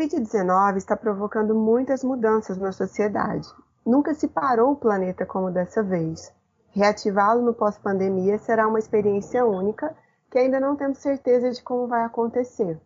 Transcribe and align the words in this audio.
Covid-19 0.00 0.78
está 0.78 0.96
provocando 0.96 1.54
muitas 1.54 2.02
mudanças 2.02 2.56
na 2.56 2.72
sociedade. 2.72 3.46
Nunca 3.84 4.14
se 4.14 4.28
parou 4.28 4.72
o 4.72 4.76
planeta 4.76 5.26
como 5.26 5.50
dessa 5.50 5.82
vez. 5.82 6.32
Reativá-lo 6.70 7.42
no 7.42 7.52
pós-pandemia 7.52 8.38
será 8.38 8.66
uma 8.66 8.78
experiência 8.78 9.44
única 9.44 9.94
que 10.30 10.38
ainda 10.38 10.58
não 10.58 10.74
temos 10.74 10.98
certeza 10.98 11.50
de 11.50 11.62
como 11.62 11.86
vai 11.86 12.02
acontecer. 12.02 12.80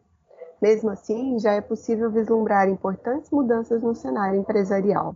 Mesmo 0.61 0.91
assim, 0.91 1.39
já 1.39 1.53
é 1.53 1.61
possível 1.61 2.11
vislumbrar 2.11 2.69
importantes 2.69 3.31
mudanças 3.31 3.81
no 3.81 3.95
cenário 3.95 4.41
empresarial. 4.41 5.15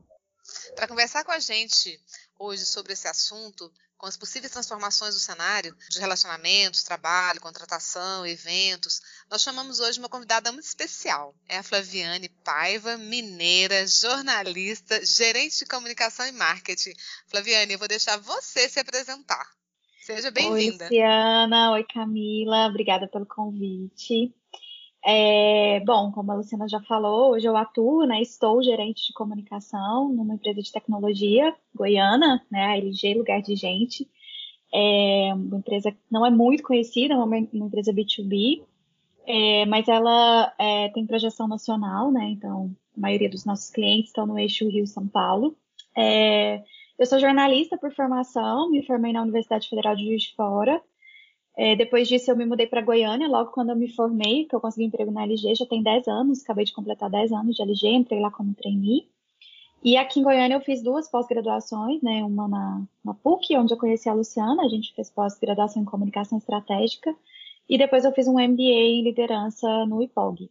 Para 0.76 0.86
conversar 0.86 1.24
com 1.24 1.32
a 1.32 1.40
gente 1.40 1.98
hoje 2.38 2.64
sobre 2.64 2.92
esse 2.92 3.08
assunto, 3.08 3.68
com 3.98 4.06
as 4.06 4.16
possíveis 4.16 4.52
transformações 4.52 5.14
do 5.14 5.20
cenário 5.20 5.76
de 5.90 5.98
relacionamentos, 5.98 6.84
trabalho, 6.84 7.40
contratação, 7.40 8.24
eventos, 8.24 9.02
nós 9.28 9.42
chamamos 9.42 9.80
hoje 9.80 9.98
uma 9.98 10.08
convidada 10.08 10.52
muito 10.52 10.64
especial. 10.64 11.34
É 11.48 11.58
a 11.58 11.62
Flaviane 11.64 12.28
Paiva, 12.44 12.96
mineira, 12.96 13.86
jornalista, 13.88 15.04
gerente 15.04 15.58
de 15.58 15.66
comunicação 15.66 16.26
e 16.26 16.32
marketing. 16.32 16.92
Flaviane, 17.26 17.72
eu 17.72 17.78
vou 17.78 17.88
deixar 17.88 18.16
você 18.18 18.68
se 18.68 18.78
apresentar. 18.78 19.46
Seja 20.00 20.30
bem-vinda. 20.30 20.84
Oi, 20.84 20.90
Luciana. 20.90 21.72
Oi, 21.72 21.84
Camila. 21.92 22.66
Obrigada 22.68 23.08
pelo 23.08 23.26
convite. 23.26 24.32
É, 25.04 25.80
bom, 25.80 26.10
como 26.10 26.32
a 26.32 26.34
Luciana 26.34 26.68
já 26.68 26.80
falou, 26.80 27.32
hoje 27.32 27.46
eu 27.46 27.56
atuo, 27.56 28.04
né, 28.04 28.20
estou 28.20 28.62
gerente 28.62 29.06
de 29.06 29.12
comunicação 29.12 30.12
numa 30.12 30.34
empresa 30.34 30.60
de 30.60 30.72
tecnologia 30.72 31.54
goiana, 31.74 32.44
né, 32.50 32.64
a 32.66 32.76
LG 32.76 33.14
Lugar 33.14 33.40
de 33.40 33.54
Gente. 33.54 34.08
É 34.74 35.32
uma 35.34 35.58
empresa 35.58 35.92
que 35.92 35.98
não 36.10 36.26
é 36.26 36.30
muito 36.30 36.62
conhecida, 36.62 37.14
é 37.14 37.16
uma, 37.16 37.24
uma 37.24 37.66
empresa 37.66 37.92
B2B, 37.92 38.62
é, 39.26 39.64
mas 39.66 39.88
ela 39.88 40.52
é, 40.58 40.88
tem 40.88 41.06
projeção 41.06 41.46
nacional, 41.46 42.10
né, 42.10 42.30
então 42.30 42.70
a 42.96 43.00
maioria 43.00 43.30
dos 43.30 43.44
nossos 43.44 43.70
clientes 43.70 44.08
estão 44.08 44.26
no 44.26 44.38
eixo 44.38 44.68
Rio-São 44.68 45.06
Paulo. 45.06 45.56
É, 45.96 46.62
eu 46.98 47.06
sou 47.06 47.20
jornalista 47.20 47.78
por 47.78 47.94
formação, 47.94 48.70
me 48.70 48.84
formei 48.84 49.12
na 49.12 49.22
Universidade 49.22 49.68
Federal 49.68 49.94
de 49.94 50.04
Juiz 50.04 50.22
de 50.24 50.34
Fora, 50.34 50.82
é, 51.58 51.74
depois 51.74 52.06
disso, 52.06 52.30
eu 52.30 52.36
me 52.36 52.46
mudei 52.46 52.68
para 52.68 52.80
Goiânia, 52.80 53.26
logo 53.26 53.50
quando 53.50 53.70
eu 53.70 53.76
me 53.76 53.88
formei, 53.88 54.44
que 54.44 54.54
eu 54.54 54.60
consegui 54.60 54.86
emprego 54.86 55.10
na 55.10 55.24
LG, 55.24 55.56
já 55.56 55.66
tem 55.66 55.82
10 55.82 56.06
anos, 56.06 56.40
acabei 56.40 56.64
de 56.64 56.72
completar 56.72 57.10
10 57.10 57.32
anos 57.32 57.56
de 57.56 57.62
LG, 57.62 57.88
entrei 57.88 58.20
lá 58.20 58.30
como 58.30 58.54
trainee. 58.54 59.08
E 59.82 59.96
aqui 59.96 60.20
em 60.20 60.22
Goiânia 60.22 60.54
eu 60.54 60.60
fiz 60.60 60.80
duas 60.84 61.10
pós-graduações, 61.10 62.00
né? 62.00 62.22
Uma 62.22 62.46
na, 62.46 62.82
na, 63.04 63.12
PUC, 63.12 63.56
onde 63.56 63.74
eu 63.74 63.76
conheci 63.76 64.08
a 64.08 64.14
Luciana, 64.14 64.62
a 64.62 64.68
gente 64.68 64.94
fez 64.94 65.10
pós-graduação 65.10 65.82
em 65.82 65.84
comunicação 65.84 66.38
estratégica, 66.38 67.12
e 67.68 67.76
depois 67.76 68.04
eu 68.04 68.12
fiz 68.12 68.28
um 68.28 68.34
MBA 68.34 68.62
em 68.62 69.02
liderança 69.02 69.84
no 69.84 70.00
IPOG. 70.00 70.48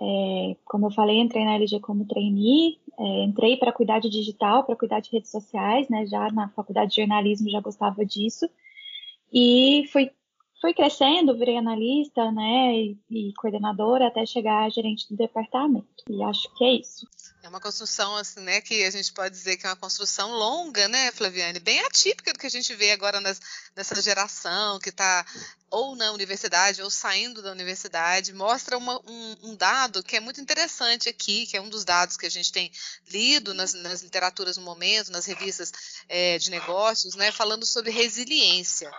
É, 0.00 0.56
como 0.64 0.86
eu 0.86 0.90
falei, 0.90 1.20
entrei 1.20 1.44
na 1.44 1.54
LG 1.54 1.78
como 1.78 2.06
trainee, 2.06 2.80
é, 2.98 3.22
entrei 3.22 3.56
para 3.56 3.72
cuidar 3.72 4.00
de 4.00 4.10
digital, 4.10 4.64
para 4.64 4.74
cuidar 4.74 4.98
de 4.98 5.12
redes 5.12 5.30
sociais, 5.30 5.88
né? 5.88 6.06
Já 6.06 6.28
na 6.32 6.48
faculdade 6.48 6.90
de 6.90 6.96
jornalismo 6.96 7.48
já 7.48 7.60
gostava 7.60 8.04
disso. 8.04 8.48
E 9.32 9.84
fui 9.92 10.10
fui 10.64 10.72
crescendo, 10.72 11.36
virei 11.36 11.58
analista, 11.58 12.32
né, 12.32 12.72
e, 12.72 12.98
e, 13.10 13.34
coordenadora 13.34 14.06
até 14.06 14.24
chegar 14.24 14.64
a 14.64 14.70
gerente 14.70 15.06
do 15.10 15.14
departamento. 15.14 16.02
E 16.08 16.22
acho 16.22 16.48
que 16.54 16.64
é 16.64 16.80
isso. 16.80 17.06
É 17.42 17.48
uma 17.50 17.60
construção, 17.60 18.16
assim, 18.16 18.40
né, 18.40 18.62
que 18.62 18.82
a 18.82 18.90
gente 18.90 19.12
pode 19.12 19.34
dizer 19.34 19.58
que 19.58 19.66
é 19.66 19.68
uma 19.68 19.76
construção 19.76 20.32
longa, 20.32 20.88
né, 20.88 21.12
Flaviane? 21.12 21.60
Bem 21.60 21.80
atípica 21.80 22.32
do 22.32 22.38
que 22.38 22.46
a 22.46 22.50
gente 22.50 22.74
vê 22.74 22.92
agora 22.92 23.20
nas, 23.20 23.38
nessa 23.76 24.00
geração 24.00 24.78
que 24.78 24.88
está 24.88 25.26
ou 25.70 25.94
na 25.94 26.12
universidade 26.12 26.80
ou 26.80 26.88
saindo 26.88 27.42
da 27.42 27.52
universidade. 27.52 28.32
Mostra 28.32 28.78
uma, 28.78 28.98
um, 29.06 29.36
um, 29.42 29.56
dado 29.56 30.02
que 30.02 30.16
é 30.16 30.20
muito 30.20 30.40
interessante 30.40 31.10
aqui, 31.10 31.46
que 31.46 31.58
é 31.58 31.60
um 31.60 31.68
dos 31.68 31.84
dados 31.84 32.16
que 32.16 32.24
a 32.24 32.30
gente 32.30 32.50
tem 32.50 32.72
lido 33.10 33.52
nas, 33.52 33.74
nas 33.74 34.00
literaturas 34.00 34.56
no 34.56 34.62
momento, 34.62 35.12
nas 35.12 35.26
revistas 35.26 35.72
é, 36.08 36.38
de 36.38 36.48
negócios, 36.48 37.14
né, 37.16 37.30
falando 37.30 37.66
sobre 37.66 37.90
resiliência. 37.90 38.90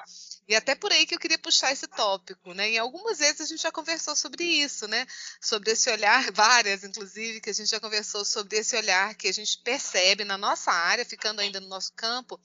E 0.47 0.55
até 0.55 0.75
por 0.75 0.91
aí 0.91 1.07
que 1.07 1.15
eu 1.15 1.19
queria 1.19 1.39
puxar 1.39 1.71
esse 1.71 1.87
tópico, 1.87 2.53
né? 2.53 2.69
E 2.71 2.77
algumas 2.77 3.17
vezes 3.17 3.41
a 3.41 3.45
gente 3.45 3.61
já 3.61 3.71
conversou 3.71 4.15
sobre 4.15 4.43
isso, 4.43 4.87
né? 4.87 5.07
Sobre 5.41 5.71
esse 5.71 5.89
olhar, 5.89 6.29
várias 6.33 6.83
inclusive, 6.83 7.41
que 7.41 7.49
a 7.49 7.53
gente 7.53 7.69
já 7.69 7.79
conversou 7.79 8.23
sobre 8.23 8.57
esse 8.57 8.75
olhar 8.75 9.15
que 9.15 9.27
a 9.27 9.33
gente 9.33 9.57
percebe 9.59 10.23
na 10.23 10.37
nossa 10.37 10.71
área, 10.71 11.03
ficando 11.03 11.39
ainda 11.41 11.59
no 11.59 11.67
nosso 11.67 11.93
campo, 11.93 12.39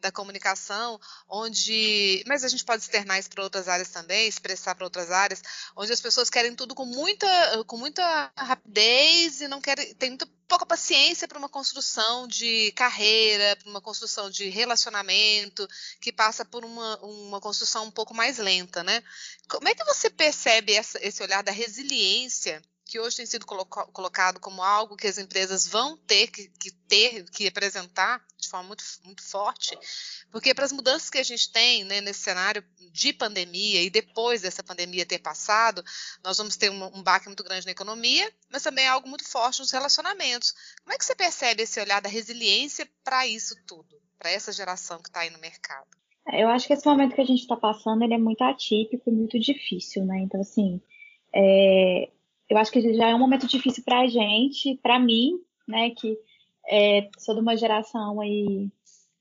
da 0.00 0.12
comunicação, 0.12 1.00
onde. 1.28 2.22
Mas 2.26 2.44
a 2.44 2.48
gente 2.48 2.64
pode 2.64 2.82
externar 2.82 3.18
isso 3.18 3.30
para 3.30 3.42
outras 3.42 3.68
áreas 3.68 3.88
também, 3.88 4.28
expressar 4.28 4.74
para 4.74 4.84
outras 4.84 5.10
áreas, 5.10 5.42
onde 5.74 5.92
as 5.92 6.00
pessoas 6.00 6.30
querem 6.30 6.54
tudo 6.54 6.74
com 6.74 6.84
muita, 6.84 7.64
com 7.66 7.76
muita 7.76 8.32
rapidez 8.36 9.40
e 9.40 9.48
não 9.48 9.60
querem. 9.60 9.94
tem 9.94 10.10
muita 10.10 10.28
pouca 10.48 10.64
paciência 10.64 11.26
para 11.26 11.38
uma 11.38 11.48
construção 11.48 12.26
de 12.26 12.72
carreira, 12.72 13.56
para 13.56 13.68
uma 13.68 13.80
construção 13.80 14.30
de 14.30 14.48
relacionamento, 14.48 15.68
que 16.00 16.12
passa 16.12 16.44
por 16.44 16.64
uma, 16.64 16.98
uma 17.04 17.40
construção 17.40 17.84
um 17.86 17.90
pouco 17.90 18.14
mais 18.14 18.38
lenta, 18.38 18.82
né? 18.82 19.02
Como 19.48 19.68
é 19.68 19.74
que 19.74 19.84
você 19.84 20.08
percebe 20.08 20.72
essa, 20.72 21.04
esse 21.04 21.22
olhar 21.22 21.42
da 21.42 21.52
resiliência? 21.52 22.62
Que 22.86 23.00
hoje 23.00 23.16
tem 23.16 23.26
sido 23.26 23.44
colocado 23.44 24.38
como 24.38 24.62
algo 24.62 24.96
que 24.96 25.08
as 25.08 25.18
empresas 25.18 25.66
vão 25.66 25.96
ter 25.96 26.28
que, 26.28 26.48
que 26.50 26.70
ter, 26.70 27.28
que 27.30 27.48
apresentar 27.48 28.24
de 28.38 28.48
forma 28.48 28.68
muito, 28.68 28.84
muito 29.04 29.24
forte, 29.24 29.76
porque 30.30 30.54
para 30.54 30.64
as 30.64 30.70
mudanças 30.70 31.10
que 31.10 31.18
a 31.18 31.22
gente 31.24 31.50
tem 31.50 31.82
né, 31.82 32.00
nesse 32.00 32.20
cenário 32.20 32.64
de 32.92 33.12
pandemia 33.12 33.82
e 33.82 33.90
depois 33.90 34.40
dessa 34.40 34.62
pandemia 34.62 35.04
ter 35.04 35.18
passado, 35.18 35.82
nós 36.22 36.38
vamos 36.38 36.56
ter 36.56 36.70
um, 36.70 36.84
um 36.96 37.02
baque 37.02 37.26
muito 37.26 37.42
grande 37.42 37.66
na 37.66 37.72
economia, 37.72 38.32
mas 38.48 38.62
também 38.62 38.86
algo 38.86 39.08
muito 39.08 39.28
forte 39.28 39.58
nos 39.58 39.72
relacionamentos. 39.72 40.54
Como 40.84 40.94
é 40.94 40.98
que 40.98 41.04
você 41.04 41.14
percebe 41.14 41.64
esse 41.64 41.80
olhar 41.80 42.00
da 42.00 42.08
resiliência 42.08 42.88
para 43.02 43.26
isso 43.26 43.56
tudo, 43.66 44.00
para 44.16 44.30
essa 44.30 44.52
geração 44.52 45.02
que 45.02 45.08
está 45.08 45.20
aí 45.20 45.30
no 45.30 45.40
mercado? 45.40 45.88
É, 46.28 46.44
eu 46.44 46.48
acho 46.48 46.68
que 46.68 46.72
esse 46.72 46.86
momento 46.86 47.16
que 47.16 47.20
a 47.20 47.26
gente 47.26 47.40
está 47.40 47.56
passando 47.56 48.04
ele 48.04 48.14
é 48.14 48.18
muito 48.18 48.42
atípico 48.42 49.10
muito 49.10 49.40
difícil, 49.40 50.04
né? 50.04 50.20
Então, 50.20 50.40
assim, 50.40 50.80
é, 51.34 52.10
eu 52.48 52.56
acho 52.58 52.70
que 52.70 52.94
já 52.94 53.08
é 53.08 53.14
um 53.14 53.18
momento 53.18 53.46
difícil 53.46 53.82
para 53.84 54.00
a 54.00 54.06
gente, 54.06 54.76
para 54.82 54.98
mim, 54.98 55.40
né, 55.66 55.90
que 55.90 56.16
é, 56.68 57.08
sou 57.18 57.34
de 57.34 57.40
uma 57.40 57.56
geração 57.56 58.20
aí, 58.20 58.68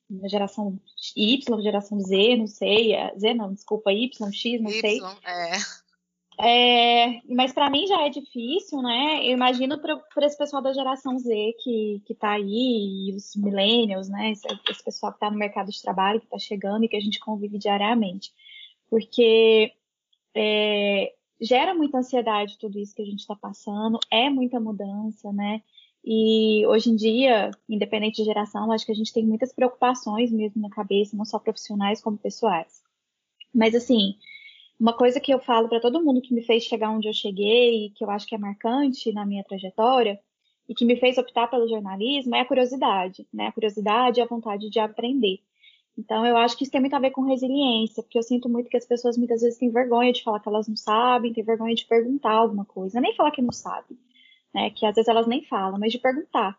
uma 0.09 0.29
geração 0.29 0.79
Y, 1.15 1.61
geração 1.61 1.99
Z, 1.99 2.37
não 2.37 2.47
sei, 2.47 2.93
é, 2.93 3.13
Z 3.17 3.33
não, 3.33 3.53
desculpa, 3.53 3.91
Y, 3.91 4.31
X, 4.31 4.61
não 4.61 4.71
y, 4.71 4.81
sei. 4.81 4.99
É. 5.25 5.85
É, 6.37 7.21
mas 7.29 7.53
para 7.53 7.69
mim 7.69 7.87
já 7.87 8.05
é 8.05 8.09
difícil, 8.09 8.81
né? 8.81 9.25
Eu 9.25 9.31
imagino 9.31 9.79
para 9.79 10.25
esse 10.25 10.37
pessoal 10.37 10.61
da 10.61 10.73
geração 10.73 11.17
Z 11.17 11.55
que, 11.63 12.01
que 12.05 12.13
tá 12.13 12.31
aí, 12.31 13.09
e 13.09 13.15
os 13.15 13.35
millennials, 13.37 14.09
né? 14.09 14.31
Esse, 14.31 14.45
esse 14.69 14.83
pessoal 14.83 15.13
que 15.13 15.17
está 15.17 15.31
no 15.31 15.37
mercado 15.37 15.71
de 15.71 15.81
trabalho, 15.81 16.19
que 16.19 16.25
está 16.25 16.37
chegando 16.37 16.83
e 16.83 16.89
que 16.89 16.97
a 16.97 16.99
gente 16.99 17.19
convive 17.19 17.57
diariamente. 17.57 18.33
Porque 18.89 19.71
é, 20.35 21.13
gera 21.39 21.73
muita 21.73 21.97
ansiedade 21.97 22.57
tudo 22.57 22.79
isso 22.79 22.95
que 22.95 23.01
a 23.01 23.05
gente 23.05 23.19
está 23.19 23.35
passando, 23.35 23.99
é 24.11 24.29
muita 24.29 24.59
mudança, 24.59 25.31
né? 25.31 25.61
E 26.03 26.65
hoje 26.67 26.91
em 26.91 26.95
dia, 26.95 27.49
independente 27.67 28.17
de 28.17 28.25
geração, 28.25 28.71
acho 28.71 28.85
que 28.85 28.91
a 28.91 28.95
gente 28.95 29.11
tem 29.11 29.25
muitas 29.25 29.51
preocupações 29.51 30.31
mesmo 30.31 30.61
na 30.61 30.69
cabeça, 30.69 31.17
não 31.17 31.25
só 31.25 31.39
profissionais 31.39 32.01
como 32.01 32.17
pessoais. 32.17 32.83
Mas 33.53 33.73
assim, 33.73 34.15
uma 34.79 34.93
coisa 34.93 35.19
que 35.19 35.33
eu 35.33 35.39
falo 35.39 35.67
para 35.67 35.79
todo 35.79 36.03
mundo 36.03 36.21
que 36.21 36.33
me 36.33 36.43
fez 36.43 36.63
chegar 36.63 36.91
onde 36.91 37.07
eu 37.07 37.13
cheguei, 37.13 37.87
e 37.87 37.89
que 37.89 38.03
eu 38.03 38.09
acho 38.09 38.27
que 38.27 38.35
é 38.35 38.37
marcante 38.37 39.11
na 39.11 39.25
minha 39.25 39.43
trajetória, 39.43 40.19
e 40.67 40.75
que 40.75 40.85
me 40.85 40.95
fez 40.95 41.17
optar 41.17 41.47
pelo 41.47 41.67
jornalismo, 41.67 42.35
é 42.35 42.41
a 42.41 42.45
curiosidade, 42.45 43.27
né? 43.33 43.47
A 43.47 43.51
curiosidade 43.51 44.19
e 44.19 44.23
a 44.23 44.27
vontade 44.27 44.69
de 44.69 44.79
aprender. 44.79 45.39
Então, 45.97 46.25
eu 46.25 46.35
acho 46.37 46.57
que 46.57 46.63
isso 46.63 46.71
tem 46.71 46.81
muito 46.81 46.95
a 46.95 46.99
ver 46.99 47.11
com 47.11 47.21
resiliência, 47.21 48.03
porque 48.03 48.17
eu 48.17 48.23
sinto 48.23 48.49
muito 48.49 48.69
que 48.69 48.77
as 48.77 48.85
pessoas 48.85 49.17
muitas 49.17 49.41
vezes 49.41 49.57
têm 49.57 49.69
vergonha 49.69 50.11
de 50.11 50.23
falar 50.23 50.39
que 50.41 50.49
elas 50.49 50.67
não 50.67 50.75
sabem, 50.75 51.31
têm 51.31 51.43
vergonha 51.43 51.73
de 51.73 51.85
perguntar 51.85 52.33
alguma 52.33 52.65
coisa, 52.65 52.99
nem 52.99 53.15
falar 53.15 53.31
que 53.31 53.41
não 53.41 53.53
sabe, 53.53 53.97
né? 54.53 54.69
Que 54.71 54.85
às 54.85 54.95
vezes 54.95 55.07
elas 55.07 55.27
nem 55.27 55.43
falam, 55.43 55.79
mas 55.79 55.91
de 55.93 55.99
perguntar. 55.99 56.57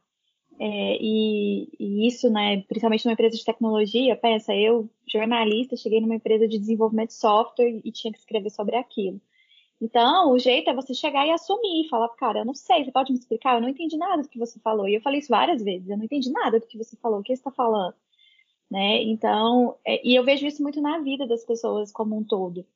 É, 0.58 0.96
e, 1.00 1.68
e, 1.78 2.06
isso, 2.08 2.30
né, 2.30 2.62
principalmente 2.62 3.04
numa 3.04 3.12
empresa 3.12 3.36
de 3.36 3.44
tecnologia, 3.44 4.16
pensa, 4.16 4.54
eu, 4.54 4.88
jornalista, 5.06 5.76
cheguei 5.76 6.00
numa 6.00 6.14
empresa 6.14 6.48
de 6.48 6.58
desenvolvimento 6.58 7.08
de 7.08 7.14
software 7.14 7.80
e 7.84 7.92
tinha 7.92 8.12
que 8.12 8.18
escrever 8.18 8.50
sobre 8.50 8.76
aquilo. 8.76 9.20
Então, 9.80 10.32
o 10.32 10.38
jeito 10.38 10.70
é 10.70 10.74
você 10.74 10.94
chegar 10.94 11.26
e 11.26 11.30
assumir, 11.32 11.88
falar, 11.90 12.08
cara, 12.16 12.40
eu 12.40 12.44
não 12.46 12.54
sei, 12.54 12.84
você 12.84 12.92
pode 12.92 13.12
me 13.12 13.18
explicar? 13.18 13.56
Eu 13.56 13.60
não 13.60 13.68
entendi 13.68 13.98
nada 13.98 14.22
do 14.22 14.28
que 14.28 14.38
você 14.38 14.58
falou. 14.60 14.88
E 14.88 14.94
eu 14.94 15.02
falei 15.02 15.20
isso 15.20 15.28
várias 15.28 15.62
vezes, 15.62 15.88
eu 15.88 15.98
não 15.98 16.04
entendi 16.04 16.30
nada 16.30 16.58
do 16.58 16.66
que 16.66 16.78
você 16.78 16.96
falou, 16.96 17.20
o 17.20 17.22
que 17.22 17.36
você 17.36 17.40
está 17.40 17.50
falando? 17.50 17.94
Né? 18.70 19.02
Então, 19.02 19.76
é, 19.84 20.06
e 20.06 20.14
eu 20.14 20.24
vejo 20.24 20.46
isso 20.46 20.62
muito 20.62 20.80
na 20.80 20.98
vida 20.98 21.26
das 21.26 21.44
pessoas 21.44 21.92
como 21.92 22.16
um 22.16 22.24
todo. 22.24 22.66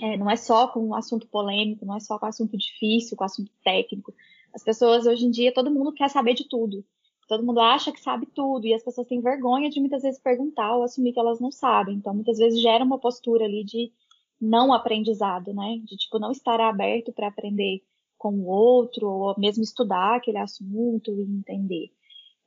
É, 0.00 0.16
não 0.16 0.30
é 0.30 0.36
só 0.36 0.68
com 0.68 0.80
um 0.80 0.94
assunto 0.94 1.26
polêmico, 1.26 1.84
não 1.84 1.96
é 1.96 2.00
só 2.00 2.18
com 2.18 2.26
um 2.26 2.28
assunto 2.28 2.56
difícil, 2.56 3.16
com 3.16 3.24
um 3.24 3.26
assunto 3.26 3.52
técnico. 3.62 4.14
As 4.54 4.62
pessoas 4.62 5.06
hoje 5.06 5.26
em 5.26 5.30
dia, 5.30 5.52
todo 5.52 5.70
mundo 5.70 5.92
quer 5.92 6.08
saber 6.08 6.34
de 6.34 6.48
tudo. 6.48 6.84
Todo 7.28 7.44
mundo 7.44 7.60
acha 7.60 7.92
que 7.92 8.00
sabe 8.00 8.26
tudo 8.26 8.66
e 8.66 8.74
as 8.74 8.82
pessoas 8.82 9.06
têm 9.06 9.20
vergonha 9.20 9.70
de 9.70 9.78
muitas 9.78 10.02
vezes 10.02 10.20
perguntar 10.20 10.74
ou 10.74 10.82
assumir 10.82 11.12
que 11.12 11.20
elas 11.20 11.38
não 11.38 11.52
sabem. 11.52 11.94
Então, 11.94 12.14
muitas 12.14 12.38
vezes 12.38 12.60
gera 12.60 12.84
uma 12.84 12.98
postura 12.98 13.44
ali 13.44 13.62
de 13.62 13.92
não 14.40 14.72
aprendizado, 14.72 15.52
né? 15.52 15.80
De 15.84 15.96
tipo 15.96 16.18
não 16.18 16.32
estar 16.32 16.60
aberto 16.60 17.12
para 17.12 17.28
aprender 17.28 17.82
com 18.18 18.32
o 18.34 18.46
outro, 18.46 19.08
ou 19.08 19.34
mesmo 19.38 19.62
estudar 19.62 20.16
aquele 20.16 20.38
assunto 20.38 21.12
e 21.12 21.22
entender. 21.22 21.92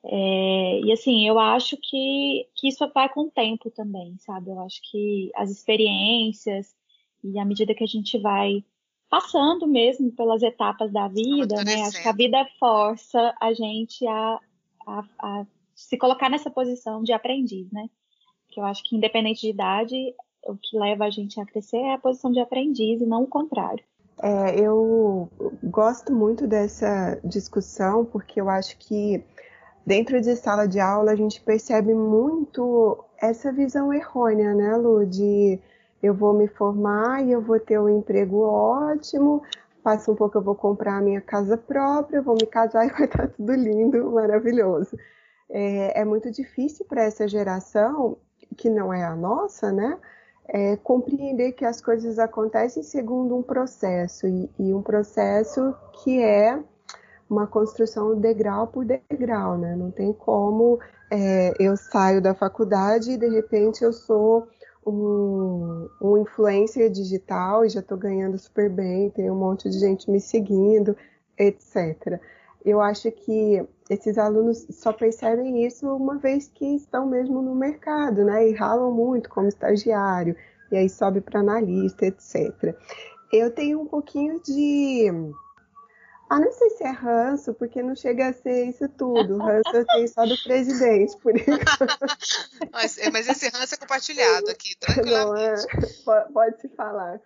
É, 0.06 0.82
e 0.82 0.92
assim, 0.92 1.28
eu 1.28 1.40
acho 1.40 1.78
que, 1.78 2.48
que 2.56 2.68
isso 2.68 2.86
vai 2.94 3.08
com 3.08 3.22
o 3.22 3.32
tempo 3.32 3.72
também, 3.72 4.18
sabe? 4.20 4.50
Eu 4.50 4.60
acho 4.60 4.82
que 4.92 5.32
as 5.36 5.50
experiências 5.50 6.76
e 7.24 7.40
à 7.40 7.46
medida 7.46 7.74
que 7.74 7.84
a 7.84 7.88
gente 7.88 8.18
vai 8.20 8.64
passando 9.10 9.66
mesmo 9.66 10.12
pelas 10.12 10.42
etapas 10.42 10.92
da 10.92 11.08
vida, 11.08 11.64
né? 11.64 11.84
Acho 11.84 12.02
que 12.02 12.08
a 12.08 12.14
vida 12.14 12.46
força 12.60 13.34
a 13.40 13.54
gente 13.54 14.06
a, 14.08 14.40
a, 14.88 15.04
a, 15.20 15.46
se 15.76 15.98
colocar 15.98 16.30
nessa 16.30 16.50
posição 16.50 17.02
de 17.02 17.14
aprendiz, 17.14 17.72
né? 17.72 17.88
Que 18.50 18.60
eu 18.60 18.66
acho 18.66 18.84
que 18.84 18.98
independente 18.98 19.42
de 19.42 19.50
idade, 19.50 19.96
o 20.48 20.58
que 20.58 20.78
leva 20.78 21.06
a 21.06 21.10
gente 21.10 21.40
a 21.40 21.46
crescer 21.46 21.78
é 21.78 21.94
a 21.94 22.00
posição 22.00 22.32
de 22.32 22.40
aprendiz 22.40 23.00
e 23.00 23.06
não 23.06 23.24
o 23.24 23.28
contrário. 23.28 23.84
É, 24.22 24.60
eu 24.60 25.30
gosto 25.64 26.12
muito 26.12 26.46
dessa 26.46 27.20
discussão 27.24 28.06
porque 28.06 28.42
eu 28.42 28.50
acho 28.50 28.78
que 28.78 29.24
dentro 29.86 30.20
de 30.22 30.36
sala 30.36 30.68
de 30.68 30.80
aula 30.80 31.12
a 31.12 31.16
gente 31.16 31.42
percebe 31.42 31.94
muito 31.94 33.04
essa 33.22 33.52
visão 33.52 33.94
errônea, 33.94 34.54
né, 34.54 34.76
Lu? 34.76 35.06
De 35.06 35.60
eu 36.02 36.14
vou 36.14 36.34
me 36.34 36.48
formar 36.48 37.24
e 37.24 37.32
eu 37.32 37.42
vou 37.42 37.60
ter 37.60 37.80
um 37.80 37.90
emprego 37.90 38.42
ótimo, 38.42 39.42
passa 39.82 40.12
um 40.12 40.16
pouco 40.16 40.38
eu 40.38 40.42
vou 40.42 40.56
comprar 40.56 40.98
a 40.98 41.02
minha 41.02 41.22
casa 41.22 41.58
própria, 41.58 42.22
vou 42.22 42.36
me 42.36 42.46
casar 42.46 42.86
e 42.88 42.92
vai 42.92 43.06
estar 43.06 43.28
tudo 43.30 43.54
lindo, 43.54 44.12
maravilhoso. 44.12 44.98
É, 45.50 46.02
é 46.02 46.06
muito 46.06 46.32
difícil 46.32 46.86
para 46.86 47.04
essa 47.04 47.28
geração, 47.28 48.18
que 48.58 48.70
não 48.70 48.94
é 48.94 49.04
a 49.04 49.16
nossa, 49.16 49.72
né? 49.72 49.98
É, 50.48 50.76
compreender 50.78 51.54
que 51.54 51.64
as 51.64 51.80
coisas 51.80 52.20
acontecem 52.20 52.84
segundo 52.84 53.36
um 53.36 53.42
processo, 53.42 54.28
e, 54.28 54.50
e 54.60 54.74
um 54.74 54.82
processo 54.82 55.74
que 56.04 56.22
é 56.22 56.62
uma 57.34 57.48
construção 57.48 58.16
degrau 58.16 58.68
por 58.68 58.86
degrau, 58.86 59.58
né? 59.58 59.76
Não 59.76 59.90
tem 59.90 60.14
como 60.14 60.80
é, 61.12 61.54
eu 61.60 61.76
saio 61.76 62.22
da 62.22 62.34
faculdade 62.36 63.12
e 63.12 63.18
de 63.18 63.28
repente 63.28 63.84
eu 63.84 63.92
sou 63.92 64.48
um, 64.86 65.90
um 66.02 66.18
influencer 66.18 66.90
digital 66.90 67.66
e 67.66 67.70
já 67.70 67.80
estou 67.80 67.98
ganhando 67.98 68.38
super 68.38 68.70
bem, 68.70 69.10
tem 69.10 69.32
um 69.32 69.36
monte 69.36 69.70
de 69.70 69.80
gente 69.80 70.10
me 70.12 70.22
seguindo, 70.22 70.96
etc. 71.38 72.20
Eu 72.64 72.80
acho 72.80 73.12
que 73.12 73.66
esses 73.90 74.18
alunos 74.18 74.66
só 74.70 74.94
percebem 74.94 75.66
isso 75.66 75.88
uma 75.88 76.18
vez 76.18 76.48
que 76.48 76.76
estão 76.76 77.08
mesmo 77.08 77.42
no 77.42 77.56
mercado, 77.56 78.24
né? 78.24 78.48
E 78.48 78.54
ralam 78.54 78.92
muito 78.92 79.30
como 79.30 79.48
estagiário, 79.48 80.36
e 80.72 80.78
aí 80.78 80.90
sobe 80.90 81.20
para 81.20 81.40
analista, 81.40 82.06
etc. 82.06 82.76
Eu 83.32 83.50
tenho 83.52 83.82
um 83.82 83.86
pouquinho 83.86 84.40
de 84.42 85.12
ah, 86.30 86.40
não 86.40 86.52
sei 86.52 86.70
se 86.72 86.84
é 86.84 86.90
ranço, 86.90 87.54
porque 87.54 87.84
não 87.84 87.96
chega 87.96 88.30
a 88.30 88.34
ser 88.34 88.66
isso 88.66 88.88
tudo. 88.90 89.38
Ranço 89.38 89.70
eu 89.76 89.86
tenho 89.86 90.08
só 90.08 90.26
do 90.26 90.36
presidente, 90.42 91.16
por 91.18 91.36
enquanto. 91.36 91.62
mas, 92.72 92.98
é, 92.98 93.12
mas 93.12 93.28
esse 93.28 93.50
ranço 93.50 93.76
é 93.76 93.78
compartilhado 93.78 94.50
aqui, 94.50 94.76
tranquilamente. 94.80 95.68
Não, 96.06 96.14
é, 96.14 96.22
pode 96.34 96.62
se 96.62 96.70
falar. 96.70 97.20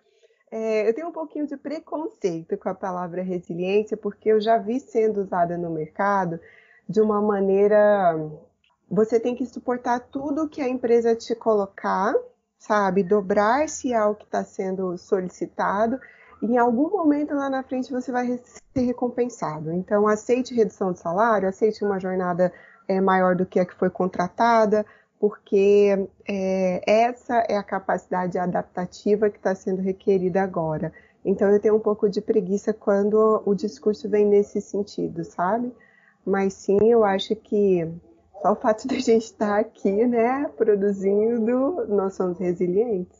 É, 0.50 0.88
eu 0.88 0.94
tenho 0.94 1.08
um 1.08 1.12
pouquinho 1.12 1.46
de 1.46 1.56
preconceito 1.56 2.56
com 2.56 2.68
a 2.68 2.74
palavra 2.74 3.22
resiliência, 3.22 3.96
porque 3.96 4.30
eu 4.30 4.40
já 4.40 4.58
vi 4.58 4.80
sendo 4.80 5.22
usada 5.22 5.56
no 5.56 5.70
mercado 5.70 6.40
de 6.88 7.00
uma 7.00 7.20
maneira. 7.20 8.14
Você 8.90 9.20
tem 9.20 9.34
que 9.34 9.46
suportar 9.46 10.00
tudo 10.00 10.48
que 10.48 10.60
a 10.60 10.68
empresa 10.68 11.14
te 11.14 11.34
colocar, 11.34 12.14
sabe? 12.58 13.02
Dobrar-se 13.02 13.94
ao 13.94 14.14
que 14.14 14.24
está 14.24 14.42
sendo 14.42 14.96
solicitado 14.96 16.00
em 16.42 16.56
algum 16.56 16.90
momento 16.90 17.34
lá 17.34 17.50
na 17.50 17.62
frente 17.62 17.90
você 17.90 18.12
vai 18.12 18.38
ser 18.74 18.80
recompensado. 18.80 19.72
Então, 19.72 20.06
aceite 20.06 20.54
redução 20.54 20.92
de 20.92 21.00
salário, 21.00 21.48
aceite 21.48 21.84
uma 21.84 21.98
jornada 21.98 22.52
é, 22.86 23.00
maior 23.00 23.34
do 23.34 23.44
que 23.44 23.58
a 23.58 23.66
que 23.66 23.74
foi 23.74 23.90
contratada, 23.90 24.86
porque 25.18 26.08
é, 26.28 26.82
essa 26.86 27.38
é 27.48 27.56
a 27.56 27.62
capacidade 27.62 28.38
adaptativa 28.38 29.28
que 29.28 29.36
está 29.36 29.54
sendo 29.54 29.82
requerida 29.82 30.42
agora. 30.42 30.92
Então, 31.24 31.50
eu 31.50 31.60
tenho 31.60 31.76
um 31.76 31.80
pouco 31.80 32.08
de 32.08 32.20
preguiça 32.20 32.72
quando 32.72 33.42
o 33.44 33.54
discurso 33.54 34.08
vem 34.08 34.24
nesse 34.24 34.60
sentido, 34.60 35.24
sabe? 35.24 35.72
Mas 36.24 36.54
sim, 36.54 36.78
eu 36.82 37.04
acho 37.04 37.34
que 37.34 37.86
só 38.40 38.52
o 38.52 38.56
fato 38.56 38.86
de 38.88 38.96
a 38.96 39.00
gente 39.00 39.24
estar 39.24 39.58
aqui, 39.58 40.06
né, 40.06 40.48
produzindo, 40.56 41.86
nós 41.88 42.14
somos 42.14 42.38
resilientes. 42.38 43.18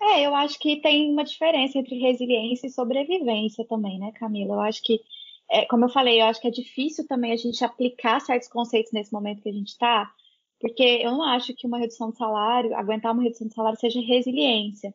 É, 0.00 0.26
eu 0.26 0.34
acho 0.34 0.58
que 0.58 0.80
tem 0.80 1.12
uma 1.12 1.24
diferença 1.24 1.78
entre 1.78 1.98
resiliência 1.98 2.66
e 2.66 2.70
sobrevivência 2.70 3.64
também, 3.66 3.98
né, 3.98 4.12
Camila? 4.12 4.54
Eu 4.54 4.60
acho 4.60 4.82
que, 4.82 5.00
é, 5.50 5.66
como 5.66 5.84
eu 5.84 5.90
falei, 5.90 6.20
eu 6.20 6.26
acho 6.26 6.40
que 6.40 6.48
é 6.48 6.50
difícil 6.50 7.06
também 7.06 7.32
a 7.32 7.36
gente 7.36 7.62
aplicar 7.62 8.20
certos 8.20 8.48
conceitos 8.48 8.92
nesse 8.92 9.12
momento 9.12 9.42
que 9.42 9.48
a 9.48 9.52
gente 9.52 9.68
está, 9.68 10.10
porque 10.58 10.82
eu 10.82 11.12
não 11.12 11.22
acho 11.22 11.54
que 11.54 11.66
uma 11.66 11.78
redução 11.78 12.10
de 12.10 12.16
salário, 12.16 12.74
aguentar 12.74 13.12
uma 13.12 13.22
redução 13.22 13.46
de 13.46 13.54
salário 13.54 13.78
seja 13.78 14.00
resiliência. 14.00 14.94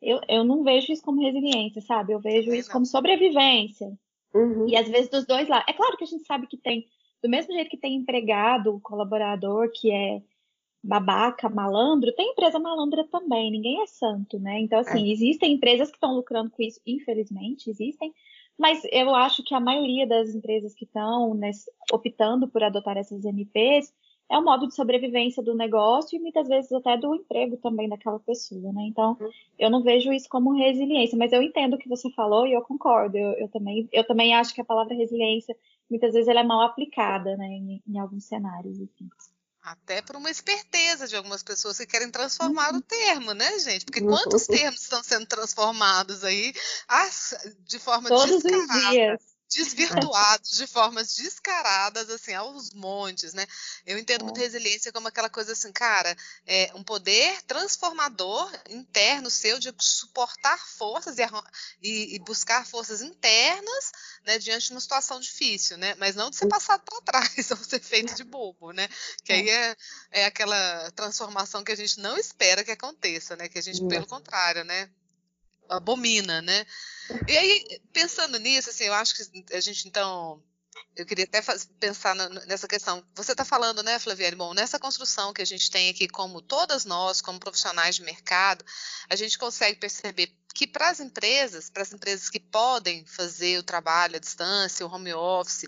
Eu, 0.00 0.20
eu 0.28 0.44
não 0.44 0.62
vejo 0.62 0.92
isso 0.92 1.02
como 1.02 1.22
resiliência, 1.22 1.82
sabe? 1.82 2.12
Eu 2.12 2.20
vejo 2.20 2.52
isso 2.54 2.70
como 2.70 2.86
sobrevivência. 2.86 3.92
Uhum. 4.34 4.68
E 4.68 4.76
às 4.76 4.88
vezes 4.88 5.08
dos 5.08 5.26
dois 5.26 5.48
lados. 5.48 5.66
É 5.68 5.72
claro 5.72 5.96
que 5.96 6.04
a 6.04 6.06
gente 6.06 6.24
sabe 6.24 6.46
que 6.46 6.56
tem, 6.56 6.86
do 7.22 7.28
mesmo 7.28 7.52
jeito 7.54 7.70
que 7.70 7.78
tem 7.78 7.94
empregado, 7.94 8.78
colaborador 8.82 9.70
que 9.74 9.90
é 9.90 10.20
babaca, 10.86 11.48
malandro, 11.48 12.12
tem 12.14 12.30
empresa 12.30 12.58
malandra 12.58 13.04
também, 13.04 13.50
ninguém 13.50 13.82
é 13.82 13.86
santo, 13.86 14.38
né? 14.38 14.60
Então, 14.60 14.78
assim, 14.78 15.08
é. 15.08 15.12
existem 15.12 15.54
empresas 15.54 15.90
que 15.90 15.96
estão 15.96 16.14
lucrando 16.14 16.50
com 16.50 16.62
isso, 16.62 16.80
infelizmente, 16.86 17.68
existem, 17.68 18.12
mas 18.58 18.82
eu 18.90 19.14
acho 19.14 19.42
que 19.44 19.54
a 19.54 19.60
maioria 19.60 20.06
das 20.06 20.34
empresas 20.34 20.74
que 20.74 20.84
estão 20.84 21.38
optando 21.92 22.48
por 22.48 22.62
adotar 22.62 22.96
essas 22.96 23.24
MPs 23.24 23.92
é 24.28 24.38
o 24.38 24.44
modo 24.44 24.66
de 24.66 24.74
sobrevivência 24.74 25.42
do 25.42 25.54
negócio 25.54 26.16
e 26.16 26.20
muitas 26.20 26.48
vezes 26.48 26.72
até 26.72 26.96
do 26.96 27.14
emprego 27.14 27.56
também 27.58 27.88
daquela 27.88 28.18
pessoa, 28.18 28.72
né? 28.72 28.82
Então, 28.88 29.16
uhum. 29.20 29.30
eu 29.58 29.70
não 29.70 29.82
vejo 29.82 30.12
isso 30.12 30.28
como 30.28 30.52
resiliência, 30.52 31.16
mas 31.16 31.32
eu 31.32 31.42
entendo 31.42 31.74
o 31.74 31.78
que 31.78 31.88
você 31.88 32.10
falou 32.10 32.46
e 32.46 32.52
eu 32.52 32.62
concordo. 32.62 33.16
Eu, 33.16 33.32
eu 33.32 33.48
também, 33.48 33.88
eu 33.92 34.04
também 34.04 34.34
acho 34.34 34.52
que 34.52 34.60
a 34.60 34.64
palavra 34.64 34.96
resiliência, 34.96 35.54
muitas 35.88 36.12
vezes, 36.12 36.28
ela 36.28 36.40
é 36.40 36.44
mal 36.44 36.60
aplicada, 36.62 37.36
né, 37.36 37.46
em, 37.46 37.82
em 37.86 37.98
alguns 37.98 38.24
cenários. 38.24 38.80
Assim. 38.80 39.08
Até 39.66 40.00
por 40.00 40.14
uma 40.14 40.30
esperteza 40.30 41.08
de 41.08 41.16
algumas 41.16 41.42
pessoas 41.42 41.76
que 41.76 41.86
querem 41.86 42.08
transformar 42.08 42.70
uhum. 42.72 42.78
o 42.78 42.82
termo, 42.82 43.32
né, 43.32 43.58
gente? 43.58 43.84
Porque 43.84 44.00
quantos 44.00 44.46
termos 44.46 44.80
estão 44.80 45.02
sendo 45.02 45.26
transformados 45.26 46.22
aí 46.22 46.54
de 47.64 47.76
forma 47.80 48.08
Todos 48.08 48.44
descarada? 48.44 48.72
Os 48.72 48.90
dias 48.90 49.35
desvirtuados 49.48 50.56
de 50.56 50.66
formas 50.66 51.14
descaradas, 51.14 52.10
assim, 52.10 52.34
aos 52.34 52.70
montes, 52.70 53.32
né? 53.32 53.46
Eu 53.86 53.98
entendo 53.98 54.24
muito 54.24 54.38
é. 54.38 54.42
resiliência 54.42 54.92
como 54.92 55.08
aquela 55.08 55.30
coisa 55.30 55.52
assim, 55.52 55.72
cara, 55.72 56.16
é 56.46 56.70
um 56.74 56.82
poder 56.82 57.40
transformador 57.42 58.52
interno 58.68 59.30
seu 59.30 59.58
de 59.58 59.72
suportar 59.78 60.58
forças 60.58 61.16
e, 61.82 62.16
e, 62.16 62.18
buscar 62.20 62.66
forças 62.66 63.02
internas, 63.02 63.92
né, 64.24 64.38
diante 64.38 64.66
de 64.66 64.72
uma 64.72 64.80
situação 64.80 65.20
difícil, 65.20 65.78
né? 65.78 65.94
Mas 65.96 66.16
não 66.16 66.30
de 66.30 66.36
ser 66.36 66.48
passado 66.48 66.82
para 66.82 67.00
trás 67.02 67.50
ou 67.50 67.56
ser 67.56 67.80
feito 67.80 68.14
de 68.14 68.24
bobo, 68.24 68.72
né? 68.72 68.88
Que 69.24 69.32
aí 69.32 69.48
é. 69.48 69.70
é, 69.70 69.76
é 70.22 70.24
aquela 70.24 70.90
transformação 70.92 71.62
que 71.62 71.72
a 71.72 71.76
gente 71.76 72.00
não 72.00 72.18
espera 72.18 72.64
que 72.64 72.72
aconteça, 72.72 73.36
né? 73.36 73.48
Que 73.48 73.58
a 73.58 73.62
gente, 73.62 73.86
pelo 73.86 74.06
contrário, 74.06 74.64
né? 74.64 74.90
abomina, 75.68 76.42
né? 76.42 76.66
E 77.28 77.36
aí, 77.36 77.80
pensando 77.92 78.38
nisso, 78.38 78.70
assim, 78.70 78.84
eu 78.84 78.94
acho 78.94 79.14
que 79.14 79.54
a 79.54 79.60
gente, 79.60 79.86
então, 79.86 80.42
eu 80.96 81.04
queria 81.04 81.24
até 81.24 81.42
pensar 81.78 82.14
nessa 82.46 82.66
questão. 82.66 83.04
Você 83.14 83.32
está 83.32 83.44
falando, 83.44 83.82
né, 83.82 83.98
Flaviane? 83.98 84.36
Bom, 84.36 84.54
nessa 84.54 84.78
construção 84.78 85.32
que 85.32 85.42
a 85.42 85.46
gente 85.46 85.70
tem 85.70 85.90
aqui, 85.90 86.08
como 86.08 86.40
todas 86.40 86.84
nós, 86.84 87.20
como 87.20 87.38
profissionais 87.38 87.96
de 87.96 88.02
mercado, 88.02 88.64
a 89.08 89.16
gente 89.16 89.38
consegue 89.38 89.78
perceber 89.78 90.34
que 90.54 90.66
para 90.66 90.88
as 90.88 91.00
empresas, 91.00 91.68
para 91.68 91.82
as 91.82 91.92
empresas 91.92 92.30
que 92.30 92.40
podem 92.40 93.04
fazer 93.04 93.58
o 93.58 93.62
trabalho 93.62 94.16
à 94.16 94.18
distância, 94.18 94.86
o 94.86 94.90
home 94.90 95.12
office, 95.12 95.66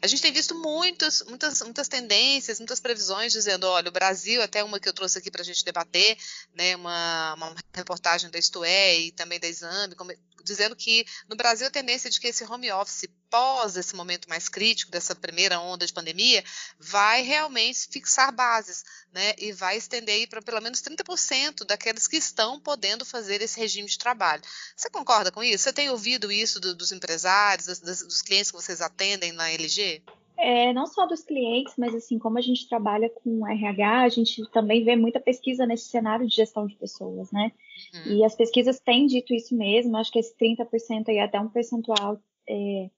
a 0.00 0.06
gente 0.06 0.22
tem 0.22 0.32
visto 0.32 0.54
muitas, 0.54 1.22
muitas, 1.22 1.60
muitas 1.62 1.88
tendências, 1.88 2.58
muitas 2.58 2.78
previsões 2.78 3.32
dizendo, 3.32 3.66
olha, 3.66 3.88
o 3.88 3.92
Brasil, 3.92 4.42
até 4.42 4.62
uma 4.62 4.78
que 4.78 4.88
eu 4.88 4.92
trouxe 4.92 5.18
aqui 5.18 5.30
para 5.30 5.42
a 5.42 5.44
gente 5.44 5.64
debater, 5.64 6.16
né, 6.54 6.76
uma, 6.76 7.34
uma 7.34 7.54
reportagem 7.74 8.30
da 8.30 8.38
Isto 8.38 8.64
é, 8.64 8.98
e 8.98 9.12
também 9.12 9.40
da 9.40 9.48
Exame, 9.48 9.94
como, 9.94 10.12
dizendo 10.44 10.76
que 10.76 11.06
no 11.28 11.36
Brasil 11.36 11.66
a 11.66 11.70
tendência 11.70 12.10
de 12.10 12.20
que 12.20 12.28
esse 12.28 12.44
home 12.44 12.70
office 12.72 13.08
pós 13.30 13.76
esse 13.76 13.94
momento 13.94 14.28
mais 14.28 14.48
crítico 14.48 14.90
dessa 14.90 15.14
primeira 15.14 15.60
onda 15.60 15.86
de 15.86 15.92
pandemia 15.92 16.42
vai 16.78 17.22
realmente 17.22 17.88
fixar 17.90 18.32
bases, 18.32 18.84
né, 19.12 19.34
e 19.38 19.52
vai 19.52 19.76
estender 19.76 20.28
para 20.28 20.42
pelo 20.42 20.60
menos 20.60 20.80
30% 20.80 21.64
daqueles 21.64 22.06
que 22.06 22.16
estão 22.16 22.58
podendo 22.60 23.04
fazer 23.04 23.42
esse 23.42 23.58
regime 23.58 23.88
de 23.88 23.98
trabalho. 23.98 24.42
Você 24.76 24.88
concorda 24.90 25.30
com 25.30 25.42
isso? 25.42 25.64
Você 25.64 25.72
tem 25.72 25.90
ouvido 25.90 26.32
isso 26.32 26.60
do, 26.60 26.74
dos 26.74 26.92
empresários, 26.92 27.78
dos, 27.78 28.02
dos 28.02 28.22
clientes 28.22 28.50
que 28.50 28.56
vocês 28.56 28.80
atendem 28.80 29.32
na 29.32 29.50
LG? 29.50 30.02
É, 30.38 30.72
não 30.72 30.86
só 30.86 31.04
dos 31.04 31.24
clientes, 31.24 31.74
mas 31.76 31.94
assim, 31.94 32.18
como 32.18 32.38
a 32.38 32.40
gente 32.40 32.68
trabalha 32.68 33.10
com 33.10 33.46
RH, 33.46 34.02
a 34.02 34.08
gente 34.08 34.48
também 34.50 34.84
vê 34.84 34.94
muita 34.94 35.18
pesquisa 35.18 35.66
nesse 35.66 35.88
cenário 35.88 36.26
de 36.26 36.36
gestão 36.36 36.66
de 36.66 36.76
pessoas, 36.76 37.32
né? 37.32 37.52
Uhum. 37.92 38.12
E 38.12 38.24
as 38.24 38.36
pesquisas 38.36 38.78
têm 38.78 39.06
dito 39.06 39.34
isso 39.34 39.56
mesmo, 39.56 39.96
acho 39.96 40.12
que 40.12 40.18
esse 40.18 40.34
30% 40.36 41.08
aí 41.08 41.16
é 41.16 41.24
até 41.24 41.40
um 41.40 41.48
percentual 41.48 42.20
é, 42.48 42.88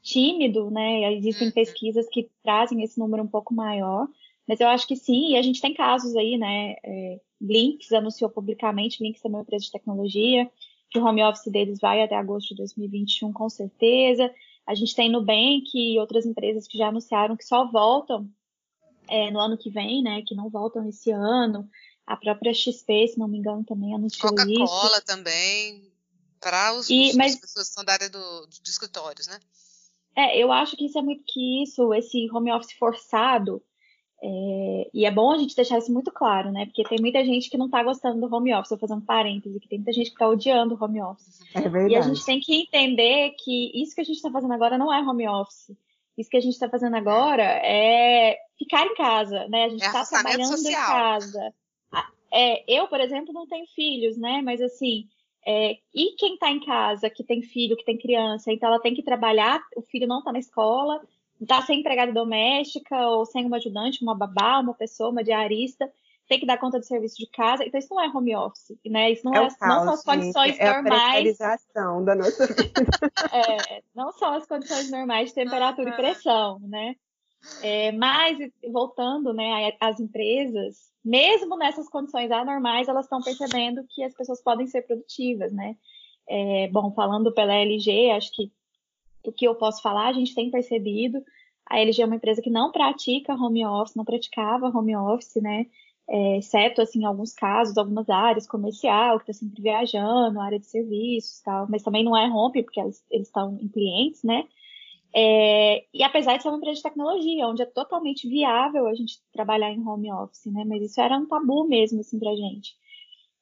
tímido, 0.00 0.70
né? 0.70 1.12
Existem 1.14 1.48
uhum. 1.48 1.52
pesquisas 1.52 2.08
que 2.08 2.30
trazem 2.44 2.82
esse 2.84 2.98
número 2.98 3.24
um 3.24 3.28
pouco 3.28 3.52
maior, 3.52 4.06
mas 4.46 4.60
eu 4.60 4.68
acho 4.68 4.86
que 4.86 4.94
sim, 4.94 5.32
e 5.32 5.36
a 5.36 5.42
gente 5.42 5.60
tem 5.60 5.74
casos 5.74 6.14
aí, 6.14 6.38
né? 6.38 6.76
É, 6.84 7.20
Blinks 7.40 7.92
anunciou 7.92 8.30
publicamente, 8.30 9.00
Blinks 9.00 9.24
é 9.24 9.28
uma 9.28 9.40
empresa 9.40 9.64
de 9.64 9.72
tecnologia, 9.72 10.48
que 10.90 10.98
o 10.98 11.04
home 11.04 11.22
office 11.24 11.50
deles 11.50 11.80
vai 11.80 12.02
até 12.02 12.14
agosto 12.14 12.50
de 12.50 12.56
2021, 12.56 13.32
com 13.32 13.48
certeza. 13.48 14.32
A 14.68 14.74
gente 14.74 14.94
tem 14.94 15.10
Nubank 15.10 15.64
e 15.74 15.98
outras 15.98 16.26
empresas 16.26 16.68
que 16.68 16.76
já 16.76 16.88
anunciaram 16.88 17.38
que 17.38 17.44
só 17.44 17.66
voltam 17.70 18.30
é, 19.08 19.30
no 19.30 19.40
ano 19.40 19.56
que 19.56 19.70
vem, 19.70 20.02
né? 20.02 20.22
Que 20.26 20.34
não 20.34 20.50
voltam 20.50 20.86
esse 20.86 21.10
ano. 21.10 21.66
A 22.06 22.14
própria 22.14 22.52
XP, 22.52 23.08
se 23.08 23.18
não 23.18 23.26
me 23.26 23.38
engano, 23.38 23.64
também 23.64 23.94
anunciou 23.94 24.28
Coca 24.28 24.42
isso. 24.42 24.58
Coca-Cola 24.58 25.00
também, 25.00 25.90
para 26.38 26.74
os, 26.74 26.90
e, 26.90 27.16
mas, 27.16 27.32
as 27.32 27.40
pessoas 27.40 27.68
que 27.68 27.74
são 27.76 27.82
da 27.82 27.94
área 27.94 28.10
do, 28.10 28.46
de 28.46 28.68
escritórios, 28.68 29.26
né? 29.26 29.40
É, 30.14 30.36
eu 30.36 30.52
acho 30.52 30.76
que 30.76 30.84
isso 30.84 30.98
é 30.98 31.02
muito 31.02 31.24
que 31.26 31.62
isso, 31.62 31.94
esse 31.94 32.30
home 32.30 32.52
office 32.52 32.76
forçado, 32.78 33.62
é, 34.20 34.90
e 34.92 35.06
é 35.06 35.10
bom 35.10 35.30
a 35.30 35.38
gente 35.38 35.54
deixar 35.54 35.78
isso 35.78 35.92
muito 35.92 36.10
claro, 36.10 36.50
né? 36.50 36.66
Porque 36.66 36.82
tem 36.82 36.98
muita 37.00 37.24
gente 37.24 37.48
que 37.48 37.56
não 37.56 37.66
está 37.66 37.82
gostando 37.82 38.20
do 38.20 38.34
home 38.34 38.52
office. 38.52 38.70
Vou 38.70 38.78
fazer 38.78 38.94
um 38.94 39.00
parêntese, 39.00 39.60
que 39.60 39.68
tem 39.68 39.78
muita 39.78 39.92
gente 39.92 40.08
que 40.08 40.14
está 40.14 40.28
odiando 40.28 40.74
o 40.74 40.84
home 40.84 41.00
office. 41.00 41.40
É 41.54 41.60
verdade. 41.60 41.92
E 41.92 41.96
a 41.96 42.02
gente 42.02 42.24
tem 42.24 42.40
que 42.40 42.62
entender 42.62 43.34
que 43.38 43.70
isso 43.80 43.94
que 43.94 44.00
a 44.00 44.04
gente 44.04 44.16
está 44.16 44.30
fazendo 44.30 44.52
agora 44.52 44.76
não 44.76 44.92
é 44.92 45.00
home 45.00 45.28
office. 45.28 45.76
Isso 46.16 46.28
que 46.28 46.36
a 46.36 46.40
gente 46.40 46.54
está 46.54 46.68
fazendo 46.68 46.96
agora 46.96 47.44
é 47.44 48.36
ficar 48.58 48.84
em 48.84 48.94
casa, 48.96 49.46
né? 49.48 49.66
A 49.66 49.68
gente 49.68 49.84
está 49.84 50.00
é 50.00 50.06
trabalhando 50.06 50.56
social. 50.56 50.72
em 50.72 50.74
casa. 50.74 51.54
É, 52.30 52.64
eu, 52.66 52.88
por 52.88 53.00
exemplo, 53.00 53.32
não 53.32 53.46
tenho 53.46 53.66
filhos, 53.68 54.18
né? 54.18 54.42
Mas 54.42 54.60
assim, 54.60 55.06
é, 55.46 55.78
e 55.94 56.16
quem 56.18 56.34
está 56.34 56.50
em 56.50 56.60
casa, 56.60 57.08
que 57.08 57.22
tem 57.22 57.40
filho, 57.40 57.76
que 57.76 57.84
tem 57.84 57.96
criança, 57.96 58.52
então 58.52 58.68
ela 58.68 58.80
tem 58.80 58.94
que 58.94 59.02
trabalhar, 59.02 59.62
o 59.76 59.82
filho 59.82 60.08
não 60.08 60.18
está 60.18 60.32
na 60.32 60.40
escola, 60.40 61.00
está 61.40 61.62
sem 61.62 61.80
empregada 61.80 62.12
doméstica 62.12 62.96
ou 63.08 63.24
sem 63.24 63.46
uma 63.46 63.56
ajudante, 63.56 64.02
uma 64.02 64.14
babá, 64.14 64.58
uma 64.58 64.74
pessoa, 64.74 65.10
uma 65.10 65.24
diarista, 65.24 65.90
tem 66.28 66.38
que 66.38 66.46
dar 66.46 66.58
conta 66.58 66.78
do 66.78 66.84
serviço 66.84 67.16
de 67.16 67.26
casa. 67.26 67.64
Então, 67.64 67.78
isso 67.78 67.94
não 67.94 68.02
é 68.02 68.08
home 68.08 68.36
office, 68.36 68.76
né? 68.84 69.12
Isso 69.12 69.24
não, 69.24 69.34
é, 69.34 69.46
é 69.46 69.48
caos, 69.48 69.58
não 69.60 69.84
são 69.84 69.94
as 69.94 70.04
condições 70.04 70.56
gente, 70.56 70.64
normais. 70.64 71.40
É 71.40 71.44
a 71.44 72.00
da 72.00 72.14
nossa 72.14 72.46
vida. 72.52 72.82
é, 73.32 73.82
não 73.94 74.12
são 74.12 74.34
as 74.34 74.46
condições 74.46 74.90
normais 74.90 75.30
de 75.30 75.34
temperatura 75.34 75.90
e 75.90 75.96
pressão, 75.96 76.60
né? 76.60 76.94
É, 77.62 77.92
mas, 77.92 78.36
voltando 78.70 79.32
né, 79.32 79.72
às 79.80 79.98
empresas, 79.98 80.90
mesmo 81.04 81.56
nessas 81.56 81.88
condições 81.88 82.30
anormais, 82.30 82.88
elas 82.88 83.06
estão 83.06 83.22
percebendo 83.22 83.84
que 83.88 84.02
as 84.02 84.12
pessoas 84.12 84.42
podem 84.42 84.66
ser 84.66 84.82
produtivas, 84.82 85.52
né? 85.52 85.76
É, 86.28 86.68
bom, 86.68 86.92
falando 86.92 87.32
pela 87.32 87.54
LG, 87.54 88.10
acho 88.10 88.30
que 88.34 88.52
o 89.24 89.32
que 89.32 89.46
eu 89.46 89.54
posso 89.54 89.82
falar, 89.82 90.08
a 90.08 90.12
gente 90.12 90.34
tem 90.34 90.50
percebido. 90.50 91.22
A 91.68 91.80
LG 91.80 92.02
é 92.02 92.06
uma 92.06 92.16
empresa 92.16 92.42
que 92.42 92.50
não 92.50 92.72
pratica 92.72 93.34
home 93.34 93.64
office, 93.66 93.94
não 93.94 94.04
praticava 94.04 94.68
home 94.68 94.96
office, 94.96 95.36
né? 95.42 95.66
É, 96.08 96.38
exceto, 96.38 96.80
assim, 96.80 97.02
em 97.02 97.04
alguns 97.04 97.34
casos, 97.34 97.76
algumas 97.76 98.08
áreas, 98.08 98.46
comercial, 98.46 99.18
que 99.18 99.30
está 99.30 99.44
sempre 99.44 99.60
viajando, 99.62 100.40
área 100.40 100.58
de 100.58 100.66
serviços 100.66 101.42
tal, 101.42 101.66
mas 101.68 101.82
também 101.82 102.02
não 102.02 102.16
é 102.16 102.26
home, 102.26 102.62
porque 102.62 102.80
eles, 102.80 103.04
estão 103.10 103.58
em 103.60 103.68
clientes, 103.68 104.22
né? 104.22 104.48
É, 105.14 105.84
e 105.92 106.02
apesar 106.02 106.36
de 106.36 106.42
ser 106.42 106.48
uma 106.48 106.58
empresa 106.58 106.76
de 106.76 106.82
tecnologia, 106.82 107.46
onde 107.46 107.62
é 107.62 107.66
totalmente 107.66 108.28
viável 108.28 108.86
a 108.86 108.94
gente 108.94 109.20
trabalhar 109.32 109.70
em 109.70 109.86
home 109.86 110.10
office, 110.12 110.46
né? 110.46 110.64
Mas 110.66 110.82
isso 110.82 111.00
era 111.00 111.18
um 111.18 111.26
tabu 111.26 111.66
mesmo, 111.66 112.00
assim, 112.00 112.18
pra 112.18 112.34
gente. 112.34 112.74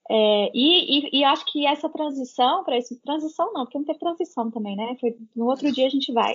É, 0.08 0.50
e, 0.54 0.98
e, 0.98 1.20
e, 1.20 1.24
acho 1.24 1.44
que 1.46 1.66
essa 1.66 1.88
transição 1.88 2.62
para 2.62 2.78
isso, 2.78 2.98
transição 3.00 3.52
não, 3.52 3.64
porque 3.64 3.78
não 3.78 3.84
teve 3.84 3.98
transição 3.98 4.50
também, 4.50 4.76
né? 4.76 4.96
Foi, 5.00 5.16
no 5.34 5.46
outro 5.46 5.70
dia 5.72 5.86
a 5.86 5.90
gente 5.90 6.12
vai. 6.12 6.34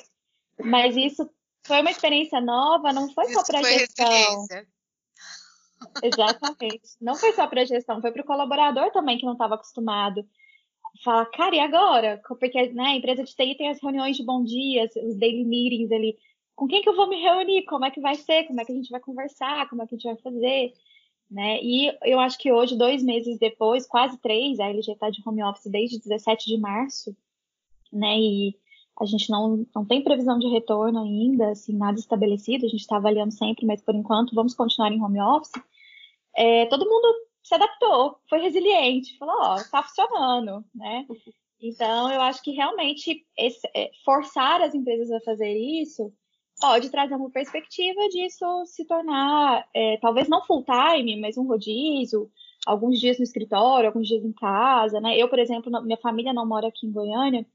Mas 0.59 0.97
isso 0.97 1.29
foi 1.65 1.81
uma 1.81 1.91
experiência 1.91 2.41
nova, 2.41 2.91
não 2.91 3.09
foi 3.13 3.29
só 3.29 3.43
para 3.43 3.63
gestão. 3.63 4.45
Exatamente. 6.03 6.89
Não 6.99 7.15
foi 7.15 7.31
só 7.33 7.47
para 7.47 7.65
gestão, 7.65 8.01
foi 8.01 8.11
para 8.11 8.21
o 8.21 8.25
colaborador 8.25 8.91
também 8.91 9.17
que 9.17 9.25
não 9.25 9.33
estava 9.33 9.55
acostumado. 9.55 10.27
Fala, 11.03 11.25
cara, 11.25 11.55
e 11.55 11.59
agora? 11.59 12.21
Porque 12.27 12.69
né, 12.73 12.83
a 12.83 12.95
empresa 12.95 13.23
de 13.23 13.33
TI 13.33 13.55
tem 13.55 13.69
as 13.69 13.81
reuniões 13.81 14.17
de 14.17 14.23
bom 14.23 14.43
dia, 14.43 14.83
os 14.83 15.15
daily 15.15 15.45
meetings 15.45 15.91
ali. 15.91 16.17
Com 16.55 16.67
quem 16.67 16.81
que 16.81 16.89
eu 16.89 16.95
vou 16.95 17.07
me 17.07 17.21
reunir? 17.21 17.63
Como 17.63 17.85
é 17.85 17.91
que 17.91 18.01
vai 18.01 18.15
ser? 18.15 18.43
Como 18.43 18.59
é 18.59 18.65
que 18.65 18.71
a 18.71 18.75
gente 18.75 18.91
vai 18.91 18.99
conversar? 18.99 19.69
Como 19.69 19.81
é 19.81 19.87
que 19.87 19.95
a 19.95 19.97
gente 19.97 20.07
vai 20.07 20.17
fazer? 20.17 20.73
Né? 21.31 21.63
E 21.63 21.97
eu 22.03 22.19
acho 22.19 22.38
que 22.38 22.51
hoje, 22.51 22.77
dois 22.77 23.01
meses 23.01 23.39
depois, 23.39 23.88
quase 23.88 24.17
três, 24.17 24.59
a 24.59 24.67
LG 24.67 24.91
está 24.91 25.09
de 25.09 25.21
home 25.25 25.41
office 25.41 25.71
desde 25.71 25.97
17 25.97 26.45
de 26.45 26.59
março, 26.59 27.15
né? 27.91 28.19
E 28.19 28.55
a 29.00 29.05
gente 29.05 29.29
não, 29.29 29.65
não 29.73 29.85
tem 29.85 30.03
previsão 30.03 30.38
de 30.38 30.47
retorno 30.47 31.01
ainda, 31.01 31.51
assim, 31.51 31.73
nada 31.73 31.97
estabelecido, 31.97 32.65
a 32.65 32.69
gente 32.69 32.81
está 32.81 32.97
avaliando 32.97 33.31
sempre, 33.31 33.65
mas 33.65 33.81
por 33.81 33.95
enquanto 33.95 34.35
vamos 34.35 34.53
continuar 34.53 34.91
em 34.91 35.01
home 35.01 35.21
office. 35.21 35.53
É, 36.35 36.65
todo 36.65 36.85
mundo 36.85 37.07
se 37.41 37.55
adaptou, 37.55 38.19
foi 38.29 38.41
resiliente, 38.41 39.17
falou, 39.17 39.35
ó, 39.39 39.55
oh, 39.55 39.71
tá 39.71 39.81
funcionando, 39.83 40.65
né? 40.75 41.05
Então, 41.63 42.11
eu 42.11 42.19
acho 42.21 42.41
que 42.41 42.50
realmente 42.50 43.23
esse, 43.38 43.69
é, 43.75 43.91
forçar 44.03 44.61
as 44.61 44.73
empresas 44.73 45.11
a 45.11 45.21
fazer 45.21 45.55
isso 45.55 46.11
pode 46.62 46.89
trazer 46.89 47.15
uma 47.15 47.30
perspectiva 47.32 48.08
disso 48.10 48.46
se 48.68 48.86
tornar, 48.86 49.68
é, 49.74 49.98
talvez 49.98 50.30
não 50.30 50.46
full 50.46 50.63
time, 50.63 51.20
mas 51.20 51.38
um 51.38 51.48
rodízio, 51.48 52.32
alguns 52.65 53.00
dias 53.00 53.18
no 53.18 53.24
escritório, 53.24 53.88
alguns 53.88 54.08
dias 54.08 54.24
em 54.24 54.32
casa, 54.32 55.01
né? 55.01 55.18
Eu, 55.18 55.27
por 55.27 55.39
exemplo, 55.39 55.72
minha 55.84 55.98
família 55.98 56.32
não 56.32 56.46
mora 56.46 56.68
aqui 56.68 56.86
em 56.86 56.91
Goiânia, 56.91 57.46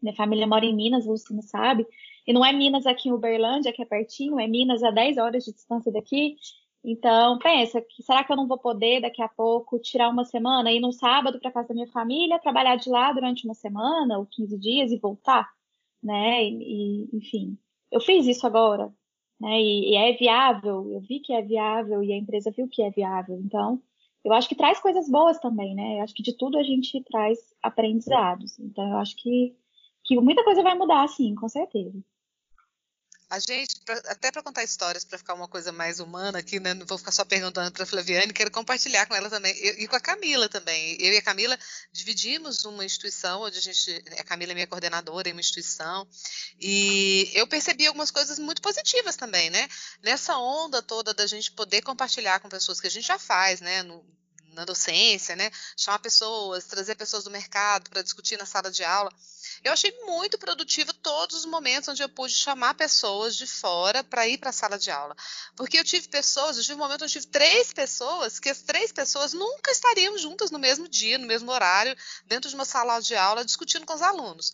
minha 0.00 0.14
família 0.14 0.46
mora 0.46 0.64
em 0.64 0.74
Minas, 0.74 1.04
você 1.04 1.34
não 1.34 1.42
sabe, 1.42 1.86
e 2.26 2.32
não 2.32 2.44
é 2.44 2.52
Minas 2.52 2.86
aqui 2.86 3.08
em 3.08 3.12
Uberlândia, 3.12 3.72
que 3.72 3.82
é 3.82 3.84
pertinho, 3.84 4.38
é 4.38 4.46
Minas 4.46 4.82
a 4.84 4.90
10 4.90 5.18
horas 5.18 5.44
de 5.44 5.52
distância 5.52 5.92
daqui. 5.92 6.36
Então, 6.84 7.38
pensa, 7.38 7.84
será 8.02 8.22
que 8.22 8.30
eu 8.32 8.36
não 8.36 8.46
vou 8.46 8.58
poder 8.58 9.00
daqui 9.00 9.22
a 9.22 9.28
pouco 9.28 9.78
tirar 9.78 10.10
uma 10.10 10.24
semana, 10.24 10.70
ir 10.70 10.80
no 10.80 10.92
sábado 10.92 11.40
para 11.40 11.50
casa 11.50 11.68
da 11.68 11.74
minha 11.74 11.88
família, 11.88 12.38
trabalhar 12.38 12.76
de 12.76 12.90
lá 12.90 13.12
durante 13.12 13.46
uma 13.46 13.54
semana 13.54 14.18
ou 14.18 14.26
15 14.26 14.58
dias 14.58 14.92
e 14.92 14.98
voltar? 14.98 15.50
Né? 16.02 16.44
E, 16.44 17.08
enfim, 17.14 17.58
eu 17.94 18.00
fiz 18.00 18.26
isso 18.26 18.44
agora, 18.44 18.92
né? 19.40 19.60
E, 19.60 19.92
e, 19.92 19.96
é 19.96 20.12
viável, 20.14 20.90
eu 20.90 21.00
vi 21.00 21.20
que 21.20 21.32
é 21.32 21.40
viável 21.40 22.02
e 22.02 22.12
a 22.12 22.16
empresa 22.16 22.50
viu 22.50 22.68
que 22.68 22.82
é 22.82 22.90
viável. 22.90 23.38
Então, 23.40 23.80
eu 24.24 24.32
acho 24.32 24.48
que 24.48 24.56
traz 24.56 24.80
coisas 24.80 25.08
boas 25.08 25.38
também, 25.38 25.76
né? 25.76 25.98
Eu 25.98 26.02
acho 26.02 26.12
que 26.12 26.22
de 26.22 26.36
tudo 26.36 26.58
a 26.58 26.62
gente 26.64 27.00
traz 27.04 27.38
aprendizados. 27.62 28.58
Então, 28.58 28.90
eu 28.90 28.96
acho 28.96 29.14
que, 29.16 29.54
que 30.02 30.20
muita 30.20 30.42
coisa 30.42 30.60
vai 30.62 30.74
mudar, 30.76 31.06
sim, 31.08 31.36
com 31.36 31.48
certeza. 31.48 31.96
A 33.34 33.38
gente, 33.40 33.80
pra, 33.84 33.96
até 34.06 34.30
para 34.30 34.44
contar 34.44 34.62
histórias, 34.62 35.04
para 35.04 35.18
ficar 35.18 35.34
uma 35.34 35.48
coisa 35.48 35.72
mais 35.72 35.98
humana 35.98 36.38
aqui, 36.38 36.60
né? 36.60 36.72
Não 36.72 36.86
vou 36.86 36.96
ficar 36.96 37.10
só 37.10 37.24
perguntando 37.24 37.72
para 37.72 37.82
a 37.82 37.86
Flaviane, 37.86 38.32
quero 38.32 38.48
compartilhar 38.48 39.06
com 39.06 39.14
ela 39.16 39.28
também, 39.28 39.52
eu, 39.58 39.74
e 39.80 39.88
com 39.88 39.96
a 39.96 40.00
Camila 40.00 40.48
também. 40.48 40.96
Eu 41.00 41.12
e 41.12 41.16
a 41.16 41.22
Camila 41.22 41.58
dividimos 41.92 42.64
uma 42.64 42.84
instituição, 42.84 43.42
onde 43.42 43.58
a 43.58 43.60
gente. 43.60 44.04
A 44.20 44.22
Camila 44.22 44.52
é 44.52 44.54
minha 44.54 44.68
coordenadora 44.68 45.28
em 45.28 45.32
uma 45.32 45.40
instituição, 45.40 46.06
e 46.60 47.28
eu 47.34 47.44
percebi 47.48 47.88
algumas 47.88 48.12
coisas 48.12 48.38
muito 48.38 48.62
positivas 48.62 49.16
também, 49.16 49.50
né? 49.50 49.68
Nessa 50.00 50.36
onda 50.38 50.80
toda 50.80 51.12
da 51.12 51.26
gente 51.26 51.50
poder 51.50 51.82
compartilhar 51.82 52.38
com 52.38 52.48
pessoas 52.48 52.80
que 52.80 52.86
a 52.86 52.90
gente 52.90 53.08
já 53.08 53.18
faz, 53.18 53.60
né? 53.60 53.82
No, 53.82 54.06
na 54.52 54.64
docência, 54.64 55.34
né? 55.36 55.50
Chamar 55.76 55.98
pessoas, 55.98 56.64
trazer 56.64 56.94
pessoas 56.94 57.24
do 57.24 57.30
mercado 57.30 57.90
para 57.90 58.02
discutir 58.02 58.38
na 58.38 58.46
sala 58.46 58.70
de 58.70 58.84
aula. 58.84 59.12
Eu 59.62 59.72
achei 59.72 59.92
muito 60.04 60.38
produtivo 60.38 60.92
todos 60.92 61.36
os 61.38 61.44
momentos 61.44 61.88
onde 61.88 62.02
eu 62.02 62.08
pude 62.08 62.34
chamar 62.34 62.74
pessoas 62.74 63.36
de 63.36 63.46
fora 63.46 64.04
para 64.04 64.26
ir 64.28 64.38
para 64.38 64.50
a 64.50 64.52
sala 64.52 64.78
de 64.78 64.90
aula. 64.90 65.16
Porque 65.56 65.78
eu 65.78 65.84
tive 65.84 66.08
pessoas, 66.08 66.56
eu 66.56 66.62
tive 66.62 66.74
um 66.74 66.78
momento 66.78 67.02
onde 67.02 67.16
eu 67.16 67.22
tive 67.22 67.32
três 67.32 67.72
pessoas, 67.72 68.38
que 68.38 68.48
as 68.48 68.62
três 68.62 68.92
pessoas 68.92 69.32
nunca 69.32 69.70
estariam 69.70 70.16
juntas 70.18 70.50
no 70.50 70.58
mesmo 70.58 70.88
dia, 70.88 71.18
no 71.18 71.26
mesmo 71.26 71.50
horário, 71.50 71.96
dentro 72.26 72.48
de 72.48 72.54
uma 72.54 72.64
sala 72.64 73.00
de 73.00 73.14
aula, 73.14 73.44
discutindo 73.44 73.86
com 73.86 73.94
os 73.94 74.02
alunos 74.02 74.52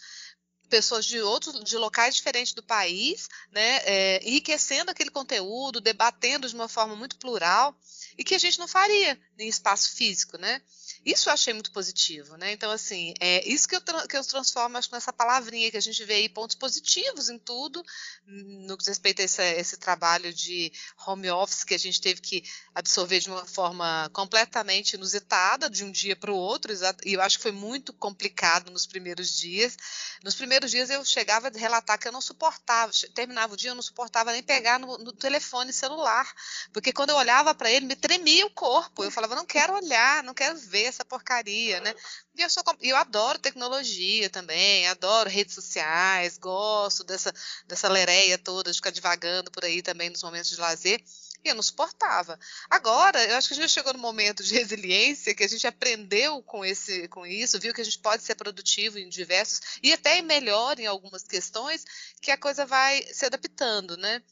pessoas 0.70 1.04
de 1.04 1.20
outros, 1.20 1.62
de 1.64 1.76
locais 1.76 2.14
diferentes 2.14 2.52
do 2.52 2.62
país, 2.62 3.28
né, 3.50 3.80
é, 3.84 4.20
enriquecendo 4.22 4.90
aquele 4.90 5.10
conteúdo, 5.10 5.80
debatendo 5.80 6.48
de 6.48 6.54
uma 6.54 6.68
forma 6.68 6.94
muito 6.94 7.16
plural 7.16 7.76
e 8.16 8.24
que 8.24 8.34
a 8.34 8.38
gente 8.38 8.58
não 8.58 8.68
faria 8.68 9.18
em 9.38 9.48
espaço 9.48 9.94
físico, 9.94 10.38
né? 10.38 10.60
Isso 11.04 11.30
eu 11.30 11.32
achei 11.32 11.54
muito 11.54 11.72
positivo, 11.72 12.36
né? 12.36 12.52
Então, 12.52 12.70
assim, 12.70 13.14
é 13.20 13.48
isso 13.48 13.66
que 13.66 13.74
eu, 13.74 13.80
que 13.80 14.16
eu 14.16 14.24
transformo, 14.24 14.76
acho, 14.76 14.92
nessa 14.92 15.10
palavrinha 15.10 15.70
que 15.70 15.76
a 15.78 15.80
gente 15.80 16.04
vê 16.04 16.14
aí 16.14 16.28
pontos 16.28 16.54
positivos 16.54 17.30
em 17.30 17.38
tudo, 17.38 17.82
no 18.26 18.76
que 18.76 18.82
diz 18.82 18.88
respeito 18.88 19.22
a 19.22 19.24
esse, 19.24 19.42
esse 19.54 19.76
trabalho 19.78 20.32
de 20.32 20.70
home 21.06 21.30
office 21.30 21.64
que 21.64 21.74
a 21.74 21.78
gente 21.78 22.02
teve 22.02 22.20
que 22.20 22.44
absorver 22.74 23.18
de 23.18 23.30
uma 23.30 23.46
forma 23.46 24.10
completamente 24.12 24.92
inusitada, 24.92 25.70
de 25.70 25.84
um 25.84 25.90
dia 25.90 26.14
para 26.14 26.30
o 26.30 26.36
outro, 26.36 26.70
e 27.04 27.14
eu 27.14 27.22
acho 27.22 27.38
que 27.38 27.44
foi 27.44 27.52
muito 27.52 27.94
complicado 27.94 28.70
nos 28.70 28.84
primeiros 28.84 29.34
dias. 29.34 29.78
Nos 30.22 30.34
primeiros 30.34 30.70
dias 30.70 30.90
eu 30.90 31.02
chegava 31.02 31.48
a 31.48 31.58
relatar 31.58 31.98
que 31.98 32.08
eu 32.08 32.12
não 32.12 32.20
suportava, 32.20 32.92
terminava 33.14 33.54
o 33.54 33.56
dia, 33.56 33.70
eu 33.70 33.74
não 33.74 33.82
suportava 33.82 34.32
nem 34.32 34.42
pegar 34.42 34.78
no, 34.78 34.98
no 34.98 35.12
telefone 35.12 35.72
celular, 35.72 36.30
porque 36.74 36.92
quando 36.92 37.10
eu 37.10 37.16
olhava 37.16 37.54
para 37.54 37.70
ele, 37.70 37.86
me 37.86 37.96
tremia 37.96 38.44
o 38.44 38.50
corpo. 38.50 39.02
Eu 39.02 39.10
falava, 39.10 39.34
não 39.34 39.46
quero 39.46 39.74
olhar, 39.74 40.22
não 40.22 40.34
quero 40.34 40.58
ver 40.58 40.89
essa 40.90 41.04
porcaria, 41.04 41.80
né? 41.80 41.94
E 42.36 42.42
eu, 42.42 42.50
sou, 42.50 42.62
eu 42.80 42.96
adoro 42.96 43.38
tecnologia 43.38 44.28
também, 44.28 44.86
adoro 44.88 45.30
redes 45.30 45.54
sociais, 45.54 46.38
gosto 46.38 47.02
dessa, 47.04 47.32
dessa 47.66 47.88
lereia 47.88 48.36
toda 48.36 48.70
de 48.70 48.76
ficar 48.76 48.90
divagando 48.90 49.50
por 49.50 49.64
aí 49.64 49.82
também 49.82 50.10
nos 50.10 50.22
momentos 50.22 50.50
de 50.50 50.60
lazer. 50.60 51.02
E 51.42 51.48
eu 51.48 51.54
não 51.54 51.62
suportava. 51.62 52.38
Agora, 52.68 53.22
eu 53.24 53.36
acho 53.36 53.48
que 53.48 53.54
a 53.54 53.56
gente 53.56 53.72
chegou 53.72 53.92
no 53.94 53.98
momento 53.98 54.42
de 54.42 54.52
resiliência, 54.54 55.34
que 55.34 55.44
a 55.44 55.48
gente 55.48 55.66
aprendeu 55.66 56.42
com, 56.42 56.64
esse, 56.64 57.08
com 57.08 57.26
isso, 57.26 57.58
viu 57.58 57.72
que 57.72 57.80
a 57.80 57.84
gente 57.84 57.98
pode 57.98 58.22
ser 58.22 58.34
produtivo 58.34 58.98
em 58.98 59.08
diversos, 59.08 59.78
e 59.82 59.92
até 59.92 60.20
melhor 60.20 60.78
em 60.78 60.86
algumas 60.86 61.22
questões, 61.22 61.84
que 62.20 62.30
a 62.30 62.36
coisa 62.36 62.66
vai 62.66 63.02
se 63.04 63.24
adaptando, 63.24 63.96
né? 63.96 64.22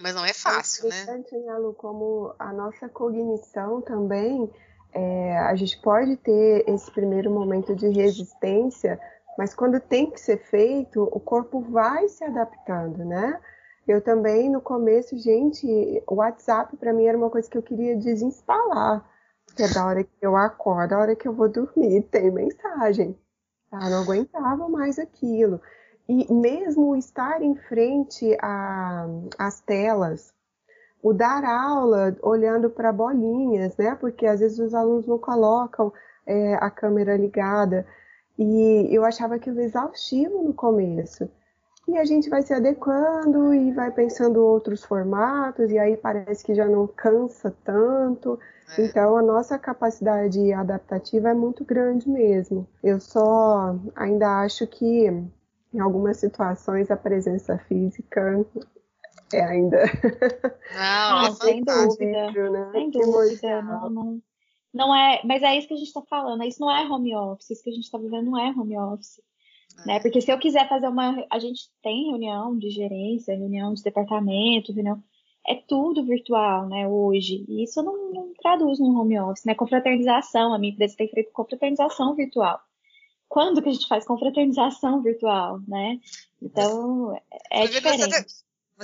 Mas 0.00 0.16
não 0.16 0.24
é 0.24 0.32
fácil, 0.32 0.84
é 0.84 0.88
interessante, 0.88 1.32
né? 1.32 1.56
Lu, 1.58 1.74
como 1.74 2.34
a 2.36 2.52
nossa 2.52 2.88
cognição 2.88 3.80
também, 3.82 4.52
é, 4.92 5.38
a 5.38 5.54
gente 5.54 5.80
pode 5.80 6.16
ter 6.16 6.68
esse 6.68 6.90
primeiro 6.90 7.30
momento 7.30 7.74
de 7.74 7.88
resistência, 7.88 9.00
mas 9.38 9.54
quando 9.54 9.80
tem 9.80 10.10
que 10.10 10.20
ser 10.20 10.38
feito, 10.38 11.02
o 11.04 11.18
corpo 11.18 11.60
vai 11.60 12.08
se 12.08 12.22
adaptando, 12.24 13.04
né? 13.04 13.40
Eu 13.86 14.00
também, 14.00 14.48
no 14.48 14.60
começo, 14.60 15.16
gente, 15.18 15.66
o 16.06 16.16
WhatsApp 16.16 16.76
para 16.76 16.92
mim 16.92 17.06
era 17.06 17.18
uma 17.18 17.30
coisa 17.30 17.50
que 17.50 17.58
eu 17.58 17.62
queria 17.62 17.96
desinstalar. 17.96 19.04
Que 19.56 19.64
é 19.64 19.68
da 19.68 19.84
hora 19.86 20.04
que 20.04 20.10
eu 20.20 20.36
acordo, 20.36 20.90
da 20.90 20.98
hora 20.98 21.16
que 21.16 21.26
eu 21.26 21.32
vou 21.32 21.48
dormir, 21.48 22.02
tem 22.10 22.30
mensagem. 22.30 23.18
Tá? 23.70 23.90
Não 23.90 24.02
aguentava 24.02 24.68
mais 24.68 24.98
aquilo. 24.98 25.60
E 26.08 26.32
mesmo 26.32 26.94
estar 26.96 27.42
em 27.42 27.54
frente 27.54 28.36
às 29.38 29.60
telas, 29.60 30.32
o 31.02 31.12
dar 31.12 31.44
aula 31.44 32.16
olhando 32.22 32.70
para 32.70 32.92
bolinhas, 32.92 33.76
né? 33.76 33.96
Porque 33.96 34.24
às 34.24 34.40
vezes 34.40 34.58
os 34.58 34.72
alunos 34.72 35.06
não 35.06 35.18
colocam 35.18 35.92
é, 36.26 36.54
a 36.54 36.70
câmera 36.70 37.16
ligada. 37.16 37.84
E 38.38 38.88
eu 38.90 39.04
achava 39.04 39.34
aquilo 39.34 39.60
exaustivo 39.60 40.42
no 40.42 40.54
começo. 40.54 41.28
E 41.88 41.98
a 41.98 42.04
gente 42.04 42.30
vai 42.30 42.42
se 42.42 42.54
adequando 42.54 43.52
e 43.52 43.72
vai 43.72 43.90
pensando 43.90 44.36
outros 44.46 44.84
formatos, 44.84 45.70
e 45.72 45.78
aí 45.78 45.96
parece 45.96 46.44
que 46.44 46.54
já 46.54 46.66
não 46.66 46.86
cansa 46.86 47.52
tanto. 47.64 48.38
É. 48.78 48.84
Então 48.84 49.16
a 49.16 49.22
nossa 49.22 49.58
capacidade 49.58 50.52
adaptativa 50.52 51.30
é 51.30 51.34
muito 51.34 51.64
grande 51.64 52.08
mesmo. 52.08 52.66
Eu 52.82 53.00
só 53.00 53.76
ainda 53.96 54.42
acho 54.42 54.66
que 54.68 55.06
em 55.74 55.80
algumas 55.80 56.18
situações 56.18 56.90
a 56.90 56.96
presença 56.96 57.58
física 57.58 58.44
é 59.36 59.44
ainda. 59.44 59.78
Não, 60.74 61.26
é 61.26 61.30
sem 61.32 61.62
dúvida. 61.62 62.30
Né? 62.32 62.70
Sem 62.72 62.90
dúvida. 62.90 63.62
Não, 63.62 63.90
não, 63.90 64.22
não 64.72 64.94
é, 64.94 65.20
mas 65.24 65.42
é 65.42 65.56
isso 65.56 65.68
que 65.68 65.74
a 65.74 65.76
gente 65.76 65.88
está 65.88 66.02
falando. 66.02 66.42
Isso 66.44 66.60
não 66.60 66.70
é 66.70 66.86
home 66.86 67.14
office. 67.14 67.50
Isso 67.50 67.62
que 67.62 67.70
a 67.70 67.72
gente 67.72 67.84
está 67.84 67.98
vivendo 67.98 68.30
não 68.30 68.38
é 68.38 68.50
home 68.50 68.78
office. 68.78 69.20
É. 69.80 69.86
Né? 69.86 70.00
Porque 70.00 70.20
se 70.20 70.32
eu 70.32 70.38
quiser 70.38 70.68
fazer 70.68 70.88
uma. 70.88 71.26
A 71.30 71.38
gente 71.38 71.70
tem 71.82 72.08
reunião 72.08 72.56
de 72.56 72.70
gerência, 72.70 73.36
reunião 73.36 73.74
de 73.74 73.82
departamento, 73.82 74.72
reunião. 74.72 75.02
É 75.44 75.56
tudo 75.56 76.04
virtual, 76.04 76.68
né, 76.68 76.86
hoje. 76.86 77.44
E 77.48 77.64
isso 77.64 77.82
não, 77.82 78.12
não 78.12 78.32
traduz 78.34 78.78
no 78.78 78.96
home 78.96 79.18
office, 79.18 79.44
né? 79.44 79.56
Confraternização, 79.56 80.54
a 80.54 80.58
minha 80.58 80.72
empresa 80.72 80.96
tem 80.96 81.08
feito 81.08 81.32
confraternização 81.32 82.14
virtual 82.14 82.60
quando 83.32 83.62
que 83.62 83.70
a 83.70 83.72
gente 83.72 83.88
faz 83.88 84.04
confraternização 84.04 85.00
virtual, 85.00 85.58
né? 85.66 85.98
Então, 86.42 87.18
é 87.50 87.66
diferente. 87.66 88.26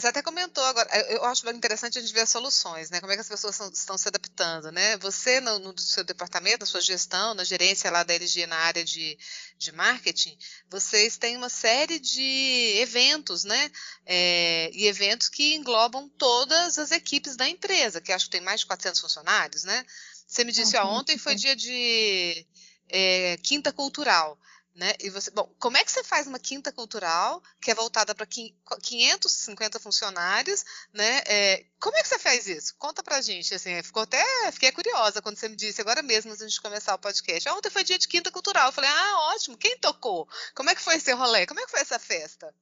Você 0.01 0.07
até, 0.07 0.23
comentou 0.23 0.63
agora, 0.63 0.89
eu 1.11 1.25
acho 1.25 1.49
interessante 1.51 1.99
a 1.99 2.01
gente 2.01 2.13
ver 2.13 2.21
as 2.21 2.31
soluções, 2.31 2.89
né? 2.89 3.01
Como 3.01 3.11
é 3.11 3.17
que 3.17 3.21
as 3.21 3.29
pessoas 3.29 3.55
estão, 3.55 3.69
estão 3.69 3.99
se 3.99 4.07
adaptando, 4.07 4.71
né? 4.71 4.97
Você, 4.99 5.41
no, 5.41 5.59
no, 5.59 5.77
seu 5.77 6.05
departamento, 6.05 6.61
na 6.61 6.67
sua 6.67 6.81
gestão, 6.81 7.35
na 7.35 7.43
gerência 7.43 7.91
lá 7.91 8.05
da 8.05 8.15
LG 8.15 8.47
na 8.47 8.57
área 8.57 8.85
de, 8.85 9.19
de 9.59 9.73
marketing, 9.73 10.39
vocês 10.71 11.17
têm 11.17 11.37
uma 11.37 11.49
série 11.49 11.99
de 11.99 12.75
eventos, 12.77 13.43
né? 13.43 13.73
É, 14.07 14.71
e 14.73 14.87
eventos 14.87 15.29
que 15.29 15.57
englobam 15.57 16.09
todas 16.11 16.79
as 16.79 16.93
equipes 16.93 17.35
da 17.35 17.49
empresa, 17.49 18.01
que 18.01 18.13
acho 18.13 18.27
que 18.27 18.33
tem 18.33 18.41
mais 18.41 18.61
de 18.61 18.67
400 18.67 19.01
funcionários, 19.01 19.65
né? 19.65 19.85
Você 20.29 20.45
me 20.45 20.53
disse, 20.53 20.77
ah, 20.77 20.87
ontem 20.87 21.19
foi 21.19 21.35
dia 21.35 21.57
de 21.57 22.47
é, 22.89 23.37
quinta 23.43 23.73
cultural. 23.73 24.39
Né? 24.79 24.93
E 25.01 25.11
você, 25.11 25.29
bom, 25.33 25.53
como 25.59 25.77
é 25.77 25.83
que 25.83 25.91
você 25.91 26.05
faz 26.05 26.29
uma 26.29 26.39
quinta 26.39 26.71
cultural 26.71 27.43
que 27.61 27.69
é 27.69 27.75
voltada 27.75 28.15
para 28.15 28.25
550 28.25 29.81
funcionários, 29.81 30.65
né? 30.95 31.21
É, 31.27 31.65
como 31.81 31.97
é 31.97 32.03
que 32.03 32.07
você 32.07 32.17
faz 32.17 32.47
isso? 32.47 32.77
Conta 32.79 33.03
pra 33.03 33.21
gente, 33.21 33.53
assim, 33.53 33.83
ficou 33.83 34.05
até, 34.05 34.25
fiquei 34.53 34.71
curiosa 34.71 35.21
quando 35.21 35.37
você 35.37 35.49
me 35.49 35.57
disse 35.57 35.81
agora 35.81 36.01
mesmo 36.01 36.31
antes 36.31 36.53
de 36.53 36.61
começar 36.61 36.95
o 36.95 36.99
podcast. 36.99 37.49
Ontem 37.49 37.71
foi 37.71 37.83
dia 37.83 37.99
de 37.99 38.07
quinta 38.07 38.31
cultural. 38.31 38.69
Eu 38.69 38.73
falei, 38.73 38.89
ah, 38.89 39.33
ótimo. 39.35 39.59
Quem 39.59 39.77
tocou? 39.79 40.29
Como 40.55 40.71
é 40.71 40.77
que 40.77 40.81
foi 40.81 40.95
esse 40.95 41.13
rolê? 41.13 41.45
Como 41.45 41.59
é 41.59 41.65
que 41.65 41.73
foi 41.73 41.81
essa 41.81 41.99
festa? 41.99 42.55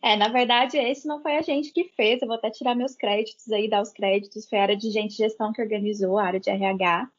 É, 0.00 0.14
na 0.14 0.28
verdade, 0.28 0.78
esse 0.78 1.04
não 1.08 1.20
foi 1.20 1.36
a 1.36 1.42
gente 1.42 1.72
que 1.72 1.82
fez. 1.96 2.22
Eu 2.22 2.28
vou 2.28 2.36
até 2.36 2.48
tirar 2.48 2.76
meus 2.76 2.94
créditos 2.94 3.50
aí, 3.50 3.68
dar 3.68 3.82
os 3.82 3.90
créditos. 3.90 4.48
Foi 4.48 4.60
a 4.60 4.62
área 4.62 4.76
de 4.76 4.88
gente 4.92 5.16
gestão 5.16 5.52
que 5.52 5.60
organizou, 5.60 6.16
a 6.16 6.26
área 6.26 6.38
de 6.38 6.48
RH. 6.48 7.10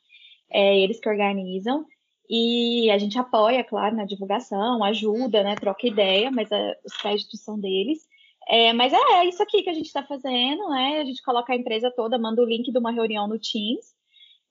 É, 0.49 0.77
eles 0.79 1.01
que 1.01 1.09
organizam. 1.09 1.85
E 2.33 2.89
a 2.89 2.97
gente 2.97 3.19
apoia, 3.19 3.61
claro, 3.61 3.93
na 3.93 4.05
divulgação, 4.05 4.81
ajuda, 4.85 5.43
né, 5.43 5.53
troca 5.55 5.85
ideia, 5.85 6.31
mas 6.31 6.49
a, 6.49 6.57
eh, 6.57 6.79
os 6.85 6.93
créditos 6.95 7.41
são 7.41 7.59
deles. 7.59 8.07
É, 8.47 8.71
mas 8.71 8.93
é, 8.93 8.97
é 9.19 9.25
isso 9.25 9.43
aqui 9.43 9.61
que 9.61 9.69
a 9.69 9.73
gente 9.73 9.87
está 9.87 10.01
fazendo, 10.01 10.69
né? 10.69 10.99
A 11.01 11.03
gente 11.03 11.21
coloca 11.23 11.51
a 11.51 11.55
empresa 11.57 11.91
toda, 11.91 12.17
manda 12.17 12.41
o 12.41 12.45
link 12.45 12.71
de 12.71 12.77
uma 12.77 12.91
reunião 12.91 13.27
no 13.27 13.37
Teams. 13.37 13.93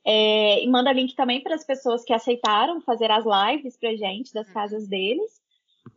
É, 0.04 0.62
e 0.62 0.68
manda 0.68 0.92
link 0.92 1.14
também 1.14 1.42
para 1.42 1.54
as 1.54 1.64
pessoas 1.64 2.04
que 2.04 2.12
aceitaram 2.12 2.82
fazer 2.82 3.10
as 3.10 3.24
lives 3.24 3.78
para 3.78 3.96
gente 3.96 4.32
das 4.34 4.50
casas 4.52 4.86
deles. 4.86 5.40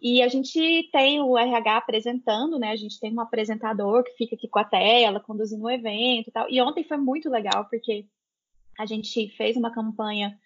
E 0.02 0.22
a 0.22 0.30
gente 0.30 0.90
tem 0.92 1.20
o 1.22 1.38
RH 1.38 1.78
apresentando, 1.78 2.58
né? 2.58 2.72
A 2.72 2.78
gente 2.78 2.98
tem 2.98 3.14
um 3.14 3.20
apresentador 3.20 4.06
que 4.06 4.14
fica 4.14 4.36
aqui 4.36 4.48
com 4.48 4.60
a 4.60 4.64
tela, 4.64 5.20
conduzindo 5.20 5.66
o 5.66 5.70
evento 5.70 6.30
e 6.30 6.32
tal. 6.32 6.50
E 6.50 6.62
ontem 6.62 6.86
foi 6.86 6.98
muito 6.98 7.30
legal, 7.30 7.66
porque 7.70 8.06
a 8.80 8.86
gente 8.86 9.28
fez 9.36 9.58
uma 9.58 9.72
campanha 9.72 10.38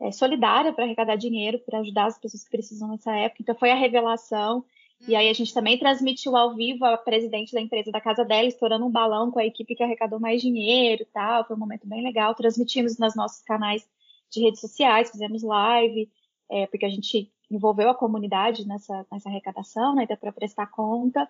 é, 0.00 0.12
solidária 0.12 0.72
para 0.72 0.84
arrecadar 0.84 1.16
dinheiro, 1.16 1.58
para 1.60 1.78
ajudar 1.80 2.06
as 2.06 2.18
pessoas 2.18 2.44
que 2.44 2.50
precisam 2.50 2.88
nessa 2.88 3.14
época. 3.16 3.42
Então 3.42 3.54
foi 3.54 3.70
a 3.70 3.74
revelação. 3.74 4.64
E 5.06 5.14
aí 5.14 5.28
a 5.28 5.32
gente 5.32 5.52
também 5.52 5.78
transmitiu 5.78 6.36
ao 6.36 6.54
vivo 6.54 6.84
a 6.84 6.96
presidente 6.96 7.52
da 7.52 7.60
empresa 7.60 7.92
da 7.92 8.00
casa 8.00 8.24
dela, 8.24 8.48
estourando 8.48 8.86
um 8.86 8.90
balão 8.90 9.30
com 9.30 9.38
a 9.38 9.44
equipe 9.44 9.74
que 9.74 9.82
arrecadou 9.82 10.18
mais 10.18 10.40
dinheiro 10.40 11.02
e 11.02 11.06
tal. 11.06 11.44
Foi 11.46 11.54
um 11.54 11.58
momento 11.58 11.86
bem 11.86 12.02
legal. 12.02 12.34
Transmitimos 12.34 12.98
nos 12.98 13.14
nossos 13.14 13.42
canais 13.42 13.86
de 14.30 14.40
redes 14.40 14.60
sociais, 14.60 15.10
fizemos 15.10 15.42
live, 15.42 16.10
é, 16.50 16.66
porque 16.66 16.86
a 16.86 16.88
gente 16.90 17.30
envolveu 17.50 17.88
a 17.88 17.94
comunidade 17.94 18.66
nessa, 18.66 19.06
nessa 19.12 19.28
arrecadação, 19.28 19.94
né? 19.94 20.06
Para 20.06 20.32
prestar 20.32 20.66
conta. 20.66 21.28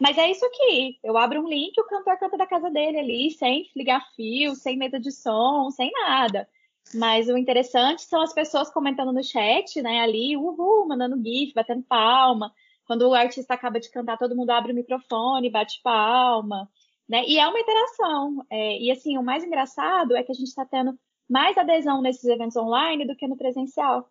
Mas 0.00 0.16
é 0.16 0.30
isso 0.30 0.44
aqui. 0.46 0.98
Eu 1.02 1.16
abro 1.18 1.42
um 1.42 1.48
link, 1.48 1.78
o 1.78 1.84
cantor 1.84 2.18
canta 2.18 2.38
da 2.38 2.46
casa 2.46 2.70
dele 2.70 2.98
ali, 2.98 3.30
sem 3.32 3.68
ligar 3.76 4.06
fio, 4.14 4.54
sem 4.54 4.76
mesa 4.76 4.98
de 4.98 5.12
som, 5.12 5.70
sem 5.70 5.90
nada. 5.92 6.48
Mas 6.94 7.28
o 7.28 7.36
interessante 7.36 8.02
são 8.02 8.22
as 8.22 8.32
pessoas 8.32 8.70
comentando 8.70 9.12
no 9.12 9.22
chat, 9.22 9.80
né? 9.82 10.00
Ali, 10.00 10.36
uhul, 10.36 10.86
mandando 10.88 11.22
GIF, 11.22 11.52
batendo 11.54 11.82
palma. 11.82 12.52
Quando 12.86 13.02
o 13.02 13.14
artista 13.14 13.54
acaba 13.54 13.78
de 13.78 13.90
cantar, 13.90 14.16
todo 14.16 14.34
mundo 14.34 14.50
abre 14.50 14.72
o 14.72 14.74
microfone, 14.74 15.50
bate 15.50 15.80
palma, 15.82 16.68
né? 17.08 17.24
E 17.26 17.38
é 17.38 17.46
uma 17.46 17.60
interação. 17.60 18.44
É, 18.50 18.78
e 18.78 18.90
assim, 18.90 19.18
o 19.18 19.22
mais 19.22 19.44
engraçado 19.44 20.16
é 20.16 20.22
que 20.22 20.32
a 20.32 20.34
gente 20.34 20.48
está 20.48 20.64
tendo 20.64 20.98
mais 21.28 21.58
adesão 21.58 22.00
nesses 22.00 22.24
eventos 22.24 22.56
online 22.56 23.06
do 23.06 23.14
que 23.14 23.28
no 23.28 23.36
presencial. 23.36 24.08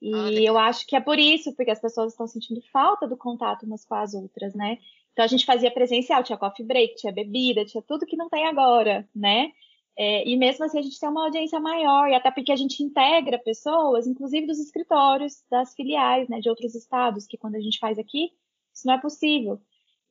E 0.00 0.44
eu 0.44 0.58
acho 0.58 0.84
que 0.86 0.96
é 0.96 1.00
por 1.00 1.16
isso, 1.16 1.54
porque 1.54 1.70
as 1.70 1.80
pessoas 1.80 2.12
estão 2.12 2.26
sentindo 2.26 2.60
falta 2.72 3.06
do 3.06 3.16
contato 3.16 3.64
umas 3.64 3.84
com 3.84 3.94
as 3.94 4.14
outras, 4.14 4.52
né? 4.52 4.78
Então 5.12 5.24
a 5.24 5.28
gente 5.28 5.46
fazia 5.46 5.70
presencial, 5.70 6.24
tinha 6.24 6.36
coffee 6.38 6.66
break, 6.66 6.96
tinha 6.96 7.12
bebida, 7.12 7.64
tinha 7.64 7.82
tudo 7.82 8.06
que 8.06 8.16
não 8.16 8.28
tem 8.28 8.46
agora, 8.46 9.08
né? 9.14 9.52
É, 9.96 10.28
e 10.28 10.36
mesmo 10.36 10.64
assim 10.64 10.78
a 10.78 10.82
gente 10.82 10.98
tem 10.98 11.08
uma 11.08 11.24
audiência 11.24 11.60
maior, 11.60 12.08
e 12.08 12.14
até 12.14 12.30
porque 12.30 12.52
a 12.52 12.56
gente 12.56 12.82
integra 12.82 13.38
pessoas, 13.38 14.06
inclusive 14.06 14.46
dos 14.46 14.58
escritórios, 14.58 15.44
das 15.50 15.74
filiais, 15.74 16.28
né, 16.28 16.40
de 16.40 16.48
outros 16.48 16.74
estados, 16.74 17.26
que 17.26 17.36
quando 17.36 17.56
a 17.56 17.60
gente 17.60 17.78
faz 17.78 17.98
aqui, 17.98 18.30
isso 18.72 18.86
não 18.86 18.94
é 18.94 19.00
possível. 19.00 19.60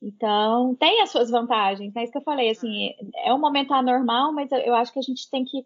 Então, 0.02 0.76
tem 0.76 1.02
as 1.02 1.12
suas 1.12 1.30
vantagens, 1.30 1.94
né? 1.94 2.04
Isso 2.04 2.12
que 2.12 2.18
eu 2.18 2.24
falei, 2.24 2.50
assim, 2.50 2.92
é 3.24 3.34
um 3.34 3.40
momento 3.40 3.72
anormal, 3.74 4.34
mas 4.34 4.52
eu 4.52 4.74
acho 4.74 4.92
que 4.92 5.00
a 5.00 5.04
gente 5.04 5.30
tem 5.30 5.46
que 5.46 5.66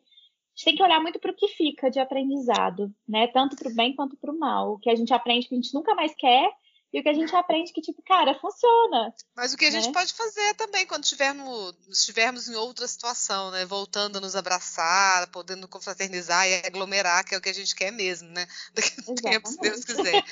gente 0.55 0.65
tem 0.65 0.75
que 0.75 0.83
olhar 0.83 1.01
muito 1.01 1.19
para 1.19 1.31
o 1.31 1.35
que 1.35 1.49
fica 1.49 1.91
de 1.91 1.99
aprendizado, 1.99 2.93
né? 3.07 3.27
Tanto 3.27 3.57
para 3.57 3.69
o 3.69 3.75
bem 3.75 3.93
quanto 3.93 4.15
para 4.17 4.31
o 4.31 4.39
mal. 4.39 4.73
O 4.73 4.79
que 4.79 4.89
a 4.89 4.95
gente 4.95 5.13
aprende 5.13 5.47
que 5.47 5.53
a 5.53 5.57
gente 5.57 5.73
nunca 5.73 5.93
mais 5.93 6.15
quer 6.15 6.49
e 6.95 6.99
o 7.01 7.03
que 7.03 7.09
a 7.09 7.13
gente 7.13 7.35
aprende 7.35 7.73
que, 7.73 7.81
tipo, 7.81 8.01
cara, 8.03 8.39
funciona. 8.39 9.13
Mas 9.35 9.53
o 9.53 9.57
que 9.57 9.65
a 9.65 9.69
né? 9.69 9.81
gente 9.81 9.91
pode 9.91 10.13
fazer 10.13 10.53
também 10.53 10.87
quando 10.87 11.03
estivermos, 11.03 11.75
estivermos 11.89 12.47
em 12.47 12.55
outra 12.55 12.87
situação, 12.87 13.51
né? 13.51 13.65
Voltando 13.65 14.17
a 14.17 14.21
nos 14.21 14.33
abraçar, 14.33 15.27
podendo 15.27 15.67
confraternizar 15.67 16.47
e 16.47 16.55
aglomerar, 16.65 17.25
que 17.25 17.35
é 17.35 17.37
o 17.37 17.41
que 17.41 17.49
a 17.49 17.53
gente 17.53 17.75
quer 17.75 17.91
mesmo, 17.91 18.29
né? 18.29 18.47
Daqui 18.73 18.93
a 19.05 19.11
um 19.11 19.15
tempo, 19.15 19.49
se 19.49 19.59
Deus 19.59 19.83
quiser. 19.83 20.23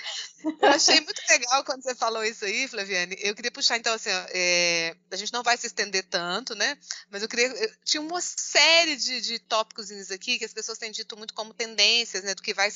Eu 0.61 0.69
achei 0.69 1.01
muito 1.01 1.21
legal 1.29 1.65
quando 1.65 1.83
você 1.83 1.93
falou 1.95 2.23
isso 2.23 2.45
aí, 2.45 2.65
Flaviane. 2.69 3.17
Eu 3.19 3.35
queria 3.35 3.51
puxar, 3.51 3.75
então, 3.75 3.93
assim, 3.93 4.09
ó, 4.09 4.25
é, 4.29 4.95
a 5.11 5.17
gente 5.17 5.33
não 5.33 5.43
vai 5.43 5.57
se 5.57 5.67
estender 5.67 6.05
tanto, 6.05 6.55
né? 6.55 6.77
Mas 7.11 7.21
eu 7.21 7.27
queria. 7.27 7.47
Eu, 7.47 7.71
tinha 7.83 7.99
uma 7.99 8.21
série 8.21 8.95
de, 8.95 9.19
de 9.19 9.37
tópicos 9.37 9.91
aqui 10.11 10.39
que 10.39 10.45
as 10.45 10.53
pessoas 10.53 10.77
têm 10.77 10.91
dito 10.91 11.17
muito 11.17 11.33
como 11.33 11.53
tendências, 11.53 12.23
né? 12.23 12.33
Do 12.33 12.41
que 12.41 12.53
vai 12.53 12.69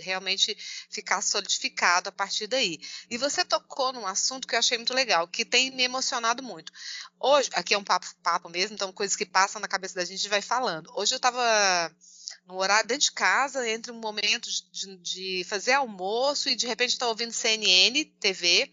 realmente 0.00 0.54
ficar 0.90 1.22
solidificado 1.22 2.10
a 2.10 2.12
partir 2.12 2.46
daí. 2.46 2.78
E 3.08 3.16
você 3.16 3.29
você 3.30 3.44
tocou 3.44 3.92
num 3.92 4.06
assunto 4.06 4.46
que 4.46 4.54
eu 4.54 4.58
achei 4.58 4.76
muito 4.76 4.92
legal, 4.92 5.26
que 5.28 5.44
tem 5.44 5.70
me 5.70 5.82
emocionado 5.82 6.42
muito. 6.42 6.72
Hoje, 7.18 7.50
aqui 7.54 7.74
é 7.74 7.78
um 7.78 7.84
papo, 7.84 8.06
papo 8.22 8.48
mesmo, 8.48 8.74
então 8.74 8.92
coisas 8.92 9.16
que 9.16 9.24
passam 9.24 9.60
na 9.60 9.68
cabeça 9.68 9.94
da 9.94 10.04
gente 10.04 10.28
vai 10.28 10.42
falando. 10.42 10.90
Hoje 10.94 11.14
eu 11.14 11.16
estava 11.16 11.94
no 12.46 12.56
horário 12.56 12.88
dentro 12.88 13.04
de 13.04 13.12
casa, 13.12 13.68
entre 13.68 13.92
um 13.92 14.00
momento 14.00 14.48
de, 14.72 14.96
de 14.96 15.46
fazer 15.48 15.72
almoço 15.72 16.48
e 16.48 16.56
de 16.56 16.66
repente 16.66 16.90
estou 16.90 17.08
ouvindo 17.08 17.32
CNN, 17.32 18.04
TV, 18.20 18.70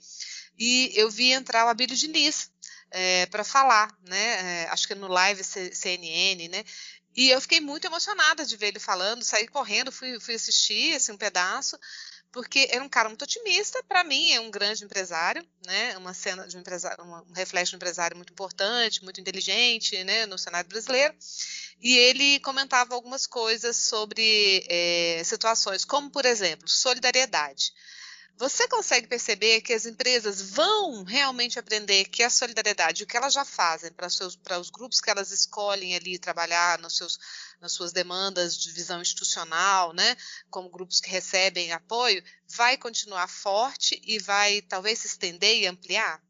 e 0.57 0.91
eu 0.95 1.09
vi 1.09 1.31
entrar 1.31 1.65
o 1.65 1.69
Abílio 1.69 1.95
Diniz 1.95 2.51
é, 2.89 3.25
para 3.27 3.43
falar, 3.43 3.95
né? 4.07 4.63
É, 4.63 4.69
acho 4.69 4.87
que 4.87 4.95
no 4.95 5.07
live 5.07 5.43
CNN, 5.43 6.47
né? 6.47 6.63
E 7.15 7.29
eu 7.29 7.41
fiquei 7.41 7.59
muito 7.59 7.85
emocionada 7.85 8.45
de 8.45 8.55
ver 8.55 8.67
ele 8.67 8.79
falando, 8.79 9.23
saí 9.23 9.47
correndo, 9.47 9.91
fui, 9.91 10.19
fui 10.19 10.35
assistir 10.35 10.95
assim, 10.95 11.11
um 11.11 11.17
pedaço 11.17 11.77
porque 12.37 12.67
era 12.69 12.83
um 12.83 12.87
cara 12.87 13.09
muito 13.09 13.23
otimista, 13.23 13.81
para 13.87 14.03
mim 14.03 14.31
é 14.31 14.39
um 14.39 14.51
grande 14.51 14.83
empresário, 14.83 15.43
né? 15.65 15.97
Uma 15.97 16.13
cena 16.13 16.47
de 16.47 16.55
um 16.55 16.59
empresário, 16.59 17.03
um 17.03 17.33
reflexo 17.33 17.71
de 17.71 17.75
um 17.75 17.79
empresário 17.79 18.15
muito 18.15 18.31
importante, 18.31 19.03
muito 19.03 19.19
inteligente, 19.19 20.03
né? 20.03 20.27
No 20.27 20.37
cenário 20.37 20.69
brasileiro. 20.69 21.15
E 21.81 21.97
ele 21.97 22.39
comentava 22.41 22.93
algumas 22.93 23.25
coisas 23.25 23.75
sobre 23.77 24.63
é, 24.69 25.19
situações, 25.25 25.83
como 25.83 26.11
por 26.11 26.27
exemplo, 26.27 26.69
solidariedade. 26.69 27.73
Você 28.37 28.67
consegue 28.67 29.07
perceber 29.07 29.61
que 29.61 29.73
as 29.73 29.87
empresas 29.87 30.51
vão 30.51 31.03
realmente 31.03 31.57
aprender 31.57 32.05
que 32.05 32.21
a 32.21 32.29
solidariedade, 32.29 33.03
o 33.03 33.07
que 33.07 33.17
elas 33.17 33.33
já 33.33 33.43
fazem 33.43 33.91
para, 33.91 34.07
os 34.59 34.69
grupos 34.69 35.01
que 35.01 35.09
elas 35.09 35.31
escolhem 35.31 35.95
ali 35.95 36.19
trabalhar 36.19 36.77
nos 36.77 36.95
seus, 36.95 37.17
nas 37.59 37.71
suas 37.71 37.91
demandas 37.91 38.55
de 38.55 38.71
visão 38.71 39.01
institucional, 39.01 39.91
né, 39.91 40.15
como 40.51 40.69
grupos 40.69 41.01
que 41.01 41.09
recebem 41.09 41.71
apoio, 41.71 42.23
vai 42.55 42.77
continuar 42.77 43.27
forte 43.27 43.99
e 44.05 44.19
vai 44.19 44.61
talvez 44.61 44.99
se 44.99 45.07
estender 45.07 45.57
e 45.57 45.65
ampliar? 45.65 46.21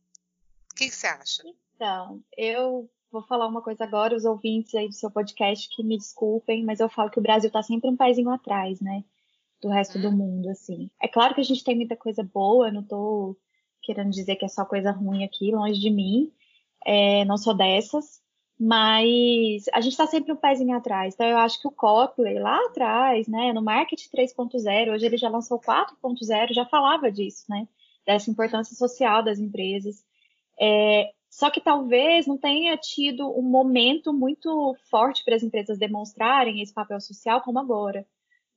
O 0.72 0.76
que, 0.76 0.90
que 0.90 0.96
você 0.96 1.08
acha? 1.08 1.44
Então, 1.76 2.24
eu 2.38 2.90
vou 3.12 3.22
falar 3.24 3.48
uma 3.48 3.62
coisa 3.62 3.84
agora, 3.84 4.16
os 4.16 4.24
ouvintes 4.24 4.74
aí 4.76 4.88
do 4.88 4.96
seu 4.96 5.12
podcast 5.12 5.68
que 5.76 5.84
me 5.84 5.98
desculpem, 5.98 6.64
mas 6.64 6.80
eu 6.80 6.88
falo 6.88 7.10
que 7.10 7.20
o 7.20 7.24
Brasil 7.24 7.48
está 7.48 7.62
sempre 7.62 7.90
um 7.90 7.98
paísinho 7.98 8.30
atrás, 8.30 8.80
né? 8.80 9.04
Do 9.62 9.70
resto 9.70 10.00
do 10.00 10.12
mundo, 10.12 10.50
assim. 10.50 10.90
É 11.02 11.08
claro 11.08 11.34
que 11.34 11.42
a 11.42 11.44
gente 11.44 11.64
tem 11.64 11.76
muita 11.76 11.96
coisa 11.96 12.24
boa, 12.24 12.72
não 12.72 12.84
tô 12.84 13.38
querendo 13.82 14.12
dizer 14.12 14.36
que 14.36 14.46
é 14.46 14.48
só 14.48 14.66
coisa 14.66 14.92
ruim 14.92 15.24
aqui, 15.24 15.52
longe 15.52 15.80
de 15.80 15.90
mim, 15.90 16.32
é, 16.86 17.26
não 17.26 17.38
sou 17.38 17.56
dessas, 17.56 18.22
mas 18.60 19.66
a 19.74 19.82
gente 19.82 19.94
está 19.94 20.08
sempre 20.08 20.32
um 20.32 20.36
pezinho 20.36 20.76
atrás. 20.76 21.14
Então, 21.14 21.28
eu 21.28 21.38
acho 21.38 21.62
que 21.62 21.68
o 21.68 21.72
Copley, 21.72 22.40
lá 22.40 22.58
atrás, 22.66 23.28
né, 23.28 23.54
no 23.54 23.62
Market 23.62 24.02
3.0, 24.14 24.94
hoje 24.94 25.06
ele 25.06 25.18
já 25.18 25.30
lançou 25.30 25.60
4.0, 25.60 26.54
já 26.54 26.66
falava 26.66 27.12
disso, 27.12 27.46
né, 27.50 27.68
dessa 28.06 28.30
importância 28.32 28.76
social 28.76 29.24
das 29.24 29.40
empresas. 29.40 30.04
É, 30.60 31.12
só 31.30 31.52
que 31.52 31.62
talvez 31.62 32.26
não 32.26 32.38
tenha 32.38 32.76
tido 32.78 33.30
um 33.38 33.44
momento 33.44 34.12
muito 34.12 34.76
forte 34.90 35.24
para 35.24 35.36
as 35.36 35.44
empresas 35.44 35.78
demonstrarem 35.78 36.62
esse 36.62 36.74
papel 36.74 37.00
social 37.00 37.42
como 37.42 37.60
agora. 37.60 38.06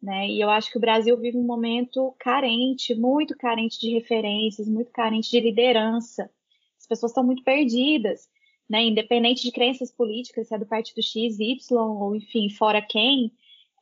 Né? 0.03 0.29
E 0.29 0.41
eu 0.41 0.49
acho 0.49 0.71
que 0.71 0.79
o 0.79 0.81
Brasil 0.81 1.17
vive 1.19 1.37
um 1.37 1.45
momento 1.45 2.15
carente, 2.19 2.95
muito 2.95 3.37
carente 3.37 3.79
de 3.79 3.91
referências, 3.91 4.67
muito 4.67 4.91
carente 4.91 5.31
de 5.31 5.41
liderança. 5.41 6.31
As 6.79 6.87
pessoas 6.87 7.11
estão 7.11 7.23
muito 7.23 7.45
perdidas, 7.45 8.27
né? 8.69 8.83
Independente 8.83 9.43
de 9.43 9.53
crenças 9.53 9.91
políticas, 9.91 10.49
se 10.49 10.55
é 10.55 10.59
do 10.59 10.65
partido 10.65 11.03
X, 11.03 11.39
Y, 11.39 11.77
ou 11.77 12.17
enfim, 12.17 12.49
fora 12.49 12.81
quem, 12.81 13.31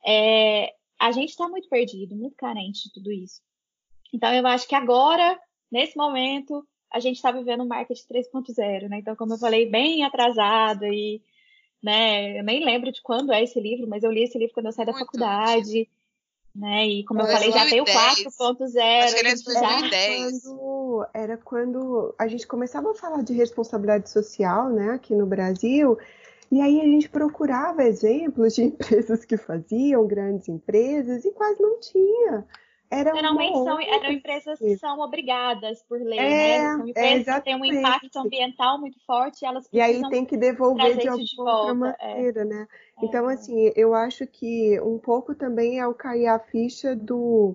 é... 0.05 0.73
a 0.99 1.11
gente 1.11 1.29
está 1.29 1.47
muito 1.47 1.69
perdido, 1.69 2.15
muito 2.15 2.35
carente 2.35 2.83
de 2.83 2.93
tudo 2.93 3.11
isso. 3.11 3.41
Então 4.13 4.33
eu 4.33 4.45
acho 4.47 4.67
que 4.67 4.75
agora, 4.75 5.39
nesse 5.71 5.95
momento, 5.95 6.67
a 6.91 6.99
gente 6.99 7.15
está 7.15 7.31
vivendo 7.31 7.63
um 7.63 7.67
marketing 7.67 8.03
3.0, 8.11 8.89
né? 8.89 8.99
Então, 8.99 9.15
como 9.15 9.35
eu 9.35 9.37
falei, 9.37 9.69
bem 9.69 10.03
atrasado 10.03 10.83
e 10.85 11.21
né? 11.81 12.39
Eu 12.39 12.43
nem 12.43 12.63
lembro 12.63 12.91
de 12.91 13.01
quando 13.01 13.31
é 13.31 13.41
esse 13.41 13.59
livro, 13.59 13.87
mas 13.87 14.03
eu 14.03 14.11
li 14.11 14.23
esse 14.23 14.37
livro 14.37 14.53
quando 14.53 14.65
eu 14.65 14.71
saí 14.73 14.85
da 14.85 14.93
faculdade 14.93 15.87
né? 16.55 16.87
E 16.87 17.03
como 17.05 17.21
eu 17.21 17.27
falei, 17.27 17.51
já 17.51 17.65
tem 17.65 17.81
o 17.81 17.85
4.0. 17.85 19.03
Acho 19.03 19.13
que 19.13 19.19
ele 19.19 19.29
é 19.29 19.35
2010. 19.35 20.43
Quando, 20.43 21.07
era 21.13 21.37
quando 21.37 22.15
a 22.17 22.27
gente 22.27 22.47
começava 22.47 22.91
a 22.91 22.95
falar 22.95 23.23
de 23.23 23.33
responsabilidade 23.33 24.09
social, 24.09 24.69
né, 24.69 24.91
aqui 24.91 25.13
no 25.13 25.25
Brasil, 25.25 25.97
e 26.51 26.61
aí 26.61 26.81
a 26.81 26.85
gente 26.85 27.09
procurava 27.09 27.83
exemplos 27.83 28.55
de 28.55 28.63
empresas 28.65 29.23
que 29.23 29.37
faziam, 29.37 30.07
grandes 30.07 30.49
empresas, 30.49 31.23
e 31.25 31.31
quase 31.31 31.61
não 31.61 31.79
tinha. 31.79 32.45
Era 32.91 33.13
Geralmente 33.13 33.53
são, 33.53 33.79
eram 33.79 34.11
empresas 34.11 34.57
que 34.57 34.75
são 34.77 34.99
obrigadas 34.99 35.83
por 35.83 36.01
lei, 36.01 36.19
né? 36.19 36.55
é, 36.55 36.57
né? 36.57 36.77
São 36.77 36.87
empresas 36.87 37.27
é, 37.27 37.33
que 37.35 37.41
têm 37.41 37.55
um 37.55 37.65
impacto 37.65 38.17
ambiental 38.17 38.79
muito 38.79 38.97
forte, 39.05 39.45
elas 39.45 39.69
E 39.71 39.79
aí 39.79 40.01
tem 40.09 40.25
que 40.25 40.35
devolver 40.35 40.97
de 40.97 41.07
alguma 41.07 41.23
de 41.23 41.39
outra 41.39 41.71
é. 41.71 41.73
maneira, 41.73 42.41
é. 42.41 42.45
né? 42.45 42.67
Então, 43.03 43.29
é. 43.29 43.33
assim, 43.35 43.71
eu 43.75 43.93
acho 43.93 44.25
que 44.25 44.79
um 44.81 44.97
pouco 44.97 45.35
também 45.35 45.79
é 45.79 45.85
o 45.85 45.93
cair 45.93 46.27
a 46.27 46.39
ficha 46.39 46.95
do. 46.95 47.53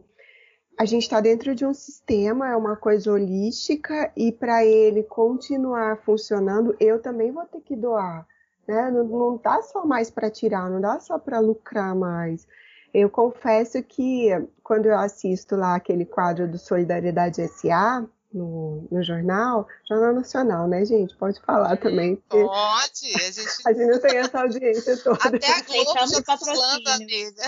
A 0.78 0.84
gente 0.84 1.02
está 1.02 1.20
dentro 1.20 1.52
de 1.54 1.66
um 1.66 1.74
sistema, 1.74 2.50
é 2.50 2.56
uma 2.56 2.76
coisa 2.76 3.12
holística, 3.12 4.12
e 4.16 4.30
para 4.30 4.64
ele 4.64 5.02
continuar 5.02 5.96
funcionando, 5.98 6.76
eu 6.78 7.02
também 7.02 7.32
vou 7.32 7.44
ter 7.44 7.60
que 7.60 7.74
doar. 7.74 8.24
Né? 8.66 8.90
Não, 8.90 9.04
não 9.04 9.36
dá 9.36 9.60
só 9.62 9.84
mais 9.84 10.10
para 10.10 10.30
tirar, 10.30 10.70
não 10.70 10.80
dá 10.80 11.00
só 11.00 11.18
para 11.18 11.40
lucrar 11.40 11.94
mais. 11.94 12.46
Eu 12.94 13.10
confesso 13.10 13.82
que 13.82 14.28
quando 14.62 14.86
eu 14.86 14.96
assisto 14.96 15.56
lá 15.56 15.74
aquele 15.74 16.04
quadro 16.04 16.46
do 16.46 16.56
Solidariedade 16.56 17.46
SA 17.48 18.08
no, 18.32 18.86
no 18.88 19.02
jornal, 19.02 19.66
Jornal 19.88 20.14
Nacional, 20.14 20.68
né, 20.68 20.84
gente? 20.84 21.16
Pode 21.16 21.40
falar 21.40 21.76
também. 21.76 22.14
Pode, 22.28 23.14
a 23.16 23.30
gente... 23.30 23.48
a 23.66 23.72
gente 23.72 23.90
não 23.90 24.00
tem 24.00 24.16
essa 24.18 24.40
audiência 24.40 24.96
toda. 24.98 25.28
Até 25.28 25.46
a 25.46 25.62
Globo 25.62 26.06
já 26.06 26.22
tá 26.22 26.38
falando, 26.38 26.86
amiga. 26.88 27.42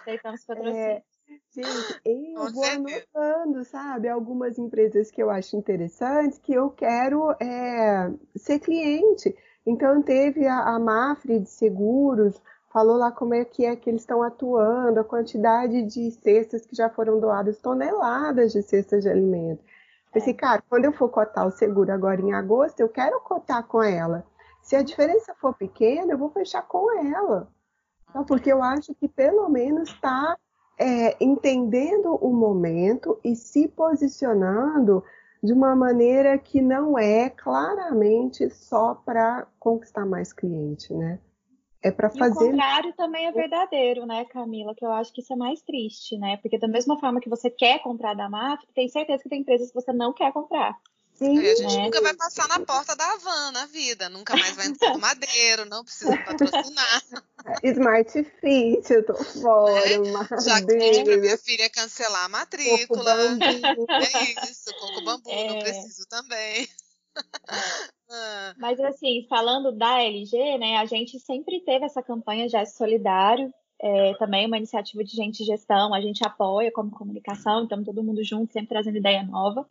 Aceitamos 0.00 0.44
patrocínio. 0.44 0.76
É, 0.76 1.02
gente, 1.54 2.00
eu 2.04 2.52
vou 2.52 2.64
anotando, 2.64 3.64
sabe, 3.64 4.08
algumas 4.08 4.58
empresas 4.58 5.12
que 5.12 5.22
eu 5.22 5.30
acho 5.30 5.56
interessantes, 5.56 6.38
que 6.38 6.54
eu 6.54 6.70
quero 6.70 7.30
é, 7.40 8.10
ser 8.36 8.58
cliente. 8.58 9.32
Então, 9.64 10.02
teve 10.02 10.44
a, 10.46 10.74
a 10.74 10.78
Mafre 10.78 11.40
de 11.40 11.50
Seguros, 11.50 12.40
falou 12.76 12.98
lá 12.98 13.10
como 13.10 13.32
é 13.32 13.42
que 13.42 13.64
é 13.64 13.74
que 13.74 13.88
eles 13.88 14.02
estão 14.02 14.22
atuando, 14.22 15.00
a 15.00 15.04
quantidade 15.04 15.82
de 15.84 16.10
cestas 16.10 16.66
que 16.66 16.76
já 16.76 16.90
foram 16.90 17.18
doadas, 17.18 17.58
toneladas 17.58 18.52
de 18.52 18.62
cestas 18.62 19.02
de 19.02 19.08
alimento. 19.08 19.64
Pensei, 20.12 20.34
é. 20.34 20.36
cara, 20.36 20.62
quando 20.68 20.84
eu 20.84 20.92
for 20.92 21.08
cotar 21.08 21.46
o 21.46 21.50
seguro 21.50 21.90
agora 21.90 22.20
em 22.20 22.34
agosto, 22.34 22.80
eu 22.80 22.88
quero 22.90 23.18
cotar 23.20 23.62
com 23.66 23.82
ela. 23.82 24.26
Se 24.60 24.76
a 24.76 24.82
diferença 24.82 25.34
for 25.40 25.54
pequena, 25.54 26.12
eu 26.12 26.18
vou 26.18 26.28
fechar 26.28 26.60
com 26.68 26.92
ela. 27.02 27.48
Então, 28.10 28.24
porque 28.24 28.52
eu 28.52 28.62
acho 28.62 28.94
que 28.94 29.08
pelo 29.08 29.48
menos 29.48 29.88
está 29.88 30.36
é, 30.78 31.16
entendendo 31.18 32.14
o 32.16 32.30
momento 32.30 33.18
e 33.24 33.34
se 33.34 33.68
posicionando 33.68 35.02
de 35.42 35.50
uma 35.50 35.74
maneira 35.74 36.36
que 36.36 36.60
não 36.60 36.98
é 36.98 37.30
claramente 37.30 38.50
só 38.50 38.94
para 38.94 39.46
conquistar 39.58 40.04
mais 40.04 40.30
cliente, 40.30 40.92
né? 40.92 41.18
É 41.86 41.90
para 41.92 42.10
fazer. 42.10 42.44
o 42.44 42.50
contrário 42.50 42.92
também 42.94 43.26
é 43.26 43.32
verdadeiro, 43.32 44.06
né, 44.06 44.24
Camila? 44.24 44.74
Que 44.74 44.84
eu 44.84 44.90
acho 44.90 45.12
que 45.12 45.20
isso 45.20 45.32
é 45.32 45.36
mais 45.36 45.62
triste, 45.62 46.18
né? 46.18 46.36
Porque 46.38 46.58
da 46.58 46.66
mesma 46.66 46.98
forma 46.98 47.20
que 47.20 47.28
você 47.28 47.48
quer 47.48 47.80
comprar 47.80 48.14
da 48.14 48.28
máfia, 48.28 48.68
tem 48.74 48.88
certeza 48.88 49.22
que 49.22 49.28
tem 49.28 49.42
empresas 49.42 49.68
que 49.68 49.74
você 49.74 49.92
não 49.92 50.12
quer 50.12 50.32
comprar. 50.32 50.76
Sim, 51.14 51.38
a 51.38 51.54
gente 51.54 51.76
né? 51.76 51.84
nunca 51.84 52.02
vai 52.02 52.14
passar 52.14 52.46
na 52.48 52.60
porta 52.60 52.94
da 52.96 53.04
Havan 53.12 53.52
na 53.52 53.66
vida, 53.66 54.08
nunca 54.08 54.36
mais 54.36 54.54
vai 54.54 54.66
entrar 54.66 54.92
no 54.94 54.98
Madeiro, 55.00 55.64
não 55.64 55.84
precisa 55.84 56.14
patrocinar. 56.18 57.02
Smart 57.62 58.24
Fit, 58.40 58.92
eu 58.92 59.06
tô 59.06 59.14
fora, 59.14 59.80
é, 59.88 60.40
Já 60.42 60.60
que 60.60 61.16
minha 61.16 61.38
filha 61.38 61.70
cancelar 61.70 62.24
a 62.24 62.28
matrícula. 62.28 63.14
É 63.14 64.50
isso, 64.50 64.74
coco 64.78 65.04
bambu, 65.04 65.30
é... 65.30 65.48
não 65.48 65.58
preciso 65.60 66.04
também. 66.08 66.68
Mas 68.56 68.80
assim, 68.80 69.26
falando 69.28 69.72
da 69.72 70.02
LG, 70.02 70.58
né, 70.58 70.76
a 70.76 70.84
gente 70.84 71.18
sempre 71.18 71.60
teve 71.60 71.84
essa 71.84 72.02
campanha 72.02 72.48
já 72.48 72.64
solidário, 72.64 73.52
é, 73.80 74.14
também 74.14 74.46
uma 74.46 74.56
iniciativa 74.56 75.04
de 75.04 75.14
gente 75.14 75.44
gestão, 75.44 75.92
a 75.92 76.00
gente 76.00 76.24
apoia 76.26 76.72
como 76.72 76.90
comunicação, 76.90 77.64
então 77.64 77.84
todo 77.84 78.02
mundo 78.02 78.24
junto, 78.24 78.52
sempre 78.52 78.68
trazendo 78.68 78.96
ideia 78.96 79.22
nova. 79.22 79.66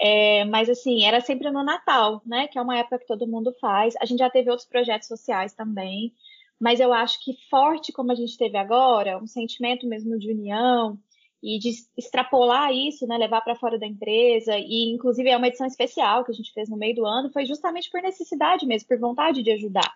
É, 0.00 0.44
mas 0.46 0.68
assim, 0.68 1.04
era 1.04 1.20
sempre 1.20 1.50
no 1.50 1.62
Natal, 1.62 2.22
né? 2.26 2.48
Que 2.48 2.58
é 2.58 2.62
uma 2.62 2.78
época 2.78 2.98
que 2.98 3.06
todo 3.06 3.26
mundo 3.26 3.54
faz. 3.60 3.94
A 4.00 4.04
gente 4.04 4.18
já 4.18 4.30
teve 4.30 4.50
outros 4.50 4.68
projetos 4.68 5.08
sociais 5.08 5.52
também, 5.54 6.12
mas 6.60 6.80
eu 6.80 6.92
acho 6.92 7.22
que 7.22 7.34
forte 7.50 7.92
como 7.92 8.12
a 8.12 8.14
gente 8.14 8.36
teve 8.38 8.56
agora, 8.56 9.18
um 9.18 9.26
sentimento 9.26 9.86
mesmo 9.86 10.18
de 10.18 10.30
união 10.30 10.98
e 11.42 11.58
de 11.58 11.70
extrapolar 11.96 12.72
isso, 12.72 13.06
né, 13.06 13.18
levar 13.18 13.40
para 13.40 13.56
fora 13.56 13.78
da 13.78 13.86
empresa 13.86 14.56
e 14.56 14.92
inclusive 14.94 15.28
é 15.28 15.36
uma 15.36 15.48
edição 15.48 15.66
especial 15.66 16.24
que 16.24 16.30
a 16.30 16.34
gente 16.34 16.52
fez 16.52 16.68
no 16.68 16.76
meio 16.76 16.94
do 16.94 17.04
ano, 17.04 17.32
foi 17.32 17.44
justamente 17.44 17.90
por 17.90 18.00
necessidade 18.00 18.64
mesmo, 18.64 18.86
por 18.86 18.98
vontade 18.98 19.42
de 19.42 19.50
ajudar. 19.50 19.92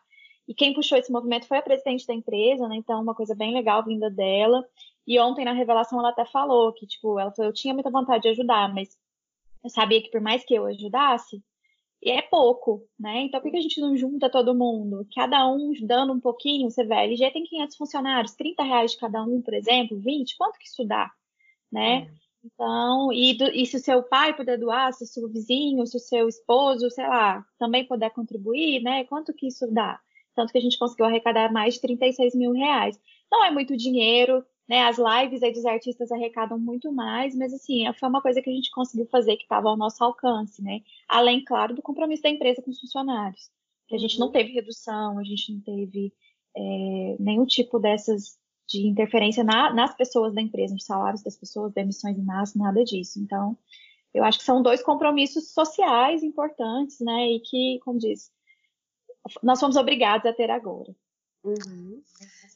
E 0.49 0.55
quem 0.55 0.75
puxou 0.75 0.99
esse 0.99 1.11
movimento 1.11 1.47
foi 1.47 1.59
a 1.59 1.63
presidente 1.63 2.07
da 2.07 2.15
empresa, 2.15 2.69
né? 2.69 2.77
Então, 2.77 3.03
uma 3.03 3.15
coisa 3.15 3.35
bem 3.35 3.53
legal 3.53 3.85
vinda 3.85 4.09
dela. 4.09 4.65
E 5.07 5.19
ontem, 5.19 5.45
na 5.45 5.53
revelação, 5.53 5.99
ela 5.99 6.11
até 6.11 6.25
falou 6.25 6.73
que, 6.73 6.87
tipo, 6.87 7.19
ela 7.19 7.33
falou, 7.33 7.51
eu 7.51 7.55
tinha 7.55 7.75
muita 7.75 7.91
vontade 7.91 8.23
de 8.23 8.29
ajudar, 8.29 8.73
mas 8.73 8.97
eu 9.65 9.71
sabia 9.71 10.01
que 10.01 10.11
por 10.11 10.21
mais 10.21 10.45
que 10.45 10.55
eu 10.55 10.67
ajudasse, 10.67 11.43
é 12.05 12.23
pouco, 12.23 12.83
né? 12.99 13.23
Então, 13.23 13.41
por 13.41 13.51
que 13.51 13.57
a 13.57 13.61
gente 13.61 13.81
não 13.81 13.97
junta 13.97 14.31
todo 14.31 14.55
mundo? 14.55 15.07
Cada 15.15 15.49
um 15.49 15.73
dando 15.83 16.13
um 16.13 16.21
pouquinho, 16.21 16.71
você 16.71 16.85
vê, 16.85 16.95
LG 16.95 17.31
tem 17.33 17.45
500 17.45 17.77
funcionários, 17.77 18.35
30 18.35 18.63
reais 18.63 18.93
de 18.93 18.99
cada 18.99 19.25
um, 19.25 19.43
por 19.43 19.55
exemplo, 19.55 19.99
20, 19.99 20.37
quanto 20.37 20.59
que 20.59 20.67
isso 20.67 20.85
dá, 20.85 21.11
né? 21.71 22.09
É. 22.11 22.27
Então, 22.45 23.13
e, 23.13 23.37
do, 23.37 23.47
e 23.47 23.67
se 23.67 23.77
o 23.77 23.81
seu 23.81 24.03
pai 24.05 24.35
puder 24.35 24.57
doar, 24.57 24.93
se 24.93 25.03
o 25.03 25.07
seu 25.07 25.29
vizinho, 25.29 25.87
se 25.87 25.97
o 25.97 26.01
seu 26.01 26.29
esposo, 26.29 26.89
sei 26.91 27.07
lá, 27.09 27.45
também 27.59 27.85
puder 27.85 28.11
contribuir, 28.11 28.81
né? 28.83 29.05
Quanto 29.05 29.35
que 29.35 29.49
isso 29.49 29.67
dá? 29.73 30.01
tanto 30.37 30.53
que 30.53 30.59
a 30.59 30.61
gente 30.61 30.79
conseguiu 30.79 31.07
arrecadar 31.07 31.51
mais 31.51 31.75
de 31.75 31.81
36 31.81 32.35
mil 32.35 32.53
reais. 32.53 33.01
Não 33.33 33.43
é 33.43 33.51
muito 33.51 33.75
dinheiro, 33.77 34.45
né? 34.69 34.83
As 34.83 34.99
lives 34.99 35.43
aí 35.43 35.51
dos 35.51 35.65
artistas 35.65 36.13
arrecadam 36.13 36.59
muito 36.59 36.93
mais, 36.93 37.35
mas 37.35 37.53
assim, 37.55 37.91
foi 37.95 38.09
uma 38.09 38.21
coisa 38.21 38.43
que 38.43 38.51
a 38.51 38.53
gente 38.53 38.71
conseguiu 38.71 39.07
fazer 39.07 39.37
que 39.37 39.45
estava 39.45 39.71
ao 39.71 39.77
nosso 39.77 40.05
alcance, 40.05 40.63
né? 40.63 40.83
Além, 41.09 41.43
claro, 41.43 41.75
do 41.75 41.83
compromisso 41.83 42.23
da 42.23 42.29
empresa 42.29 42.63
com 42.63 42.71
os 42.71 42.79
funcionários. 42.79 43.51
Que 43.89 43.97
a 43.97 43.99
gente 43.99 44.19
não 44.19 44.27
uhum. 44.27 44.33
teve 44.33 44.53
redução, 44.53 45.19
a 45.19 45.25
gente 45.25 45.53
não 45.53 45.61
teve 45.61 46.13
é, 46.55 47.17
nenhum 47.19 47.47
tipo 47.47 47.79
dessas 47.79 48.39
de 48.69 48.87
interferência 48.87 49.45
na, 49.45 49.73
nas 49.73 49.95
pessoas 49.95 50.35
da 50.35 50.43
empresa, 50.43 50.75
nos 50.75 50.85
salários 50.85 51.23
das 51.23 51.37
pessoas, 51.37 51.73
demissões 51.73 52.19
em 52.19 52.25
massa, 52.25 52.59
nada 52.59 52.85
disso. 52.85 53.21
Então, 53.21 53.57
eu 54.13 54.25
acho 54.25 54.39
que 54.39 54.45
são 54.45 54.63
dois 54.63 54.83
compromissos 54.83 55.53
sociais 55.53 56.23
importantes, 56.23 56.99
né? 57.01 57.29
E 57.29 57.41
que, 57.41 57.79
como 57.85 57.99
diz, 57.99 58.31
nós 59.43 59.61
fomos 59.61 59.77
obrigados 59.77 60.27
a 60.27 60.33
ter 60.33 60.51
agora. 60.51 60.95
Uhum. 61.47 62.03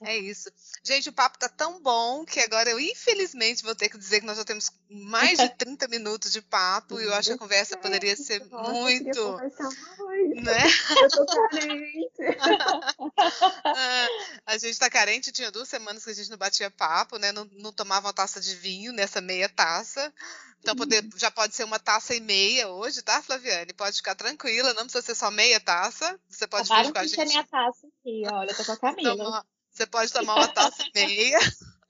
É 0.03 0.16
isso. 0.16 0.50
Gente, 0.83 1.11
o 1.11 1.12
papo 1.12 1.38
tá 1.38 1.48
tão 1.48 1.81
bom 1.81 2.24
que 2.24 2.40
agora 2.40 2.70
eu, 2.70 2.81
infelizmente, 2.81 3.62
vou 3.62 3.74
ter 3.74 3.88
que 3.88 3.98
dizer 3.98 4.20
que 4.20 4.26
nós 4.26 4.38
já 4.38 4.44
temos 4.44 4.70
mais 4.88 5.38
de 5.38 5.48
30 5.50 5.87
minutos 5.88 6.33
de 6.33 6.40
papo 6.40 6.98
e 6.98 7.05
eu 7.05 7.14
acho 7.14 7.29
que 7.29 7.35
a 7.35 7.38
conversa 7.38 7.76
poderia 7.76 8.16
ser 8.16 8.44
Nossa, 8.46 8.72
muito. 8.72 9.37
Né? 9.37 10.64
Eu 11.03 11.11
tô 11.11 11.26
carente. 11.26 12.11
A 14.46 14.59
gente 14.59 14.79
tá 14.79 14.90
carente, 14.90 15.31
tinha 15.31 15.53
duas 15.53 15.68
semanas 15.68 16.05
que 16.05 16.11
a 16.11 16.14
gente 16.14 16.31
não 16.31 16.38
batia 16.38 16.70
papo, 16.70 17.18
né? 17.18 17.31
Não, 17.31 17.44
não 17.53 17.72
tomava 17.72 18.07
uma 18.07 18.12
taça 18.12 18.40
de 18.40 18.57
vinho 18.57 18.92
nessa 18.92 19.20
meia 19.20 19.48
taça. 19.48 20.12
Então 20.61 20.77
poder, 20.77 21.03
já 21.16 21.31
pode 21.31 21.55
ser 21.55 21.64
uma 21.64 21.79
taça 21.79 22.14
e 22.14 22.20
meia 22.20 22.68
hoje, 22.68 23.03
tá, 23.03 23.23
Flaviane? 23.23 23.73
Pode 23.73 23.96
ficar 23.96 24.14
tranquila, 24.14 24.75
não 24.75 24.83
precisa 24.83 25.03
ser 25.03 25.14
só 25.14 25.31
meia 25.31 25.59
taça. 25.59 26.18
Você 26.29 26.46
pode 26.46 26.68
vir 26.68 26.92
com 26.92 26.99
a 26.99 27.07
gente. 27.07 27.27
minha 27.27 27.46
taça 27.46 27.87
aqui, 27.87 28.23
olha, 28.31 28.51
eu 28.51 28.57
tô 28.57 28.64
com 28.64 28.73
a 28.73 28.77
Camila. 28.94 29.16
Toma, 29.16 29.46
você 29.70 29.87
pode 29.87 30.12
tomar 30.12 30.35
uma 30.37 30.49
taça 30.49 30.83
e 30.83 30.90
meia. 30.94 31.38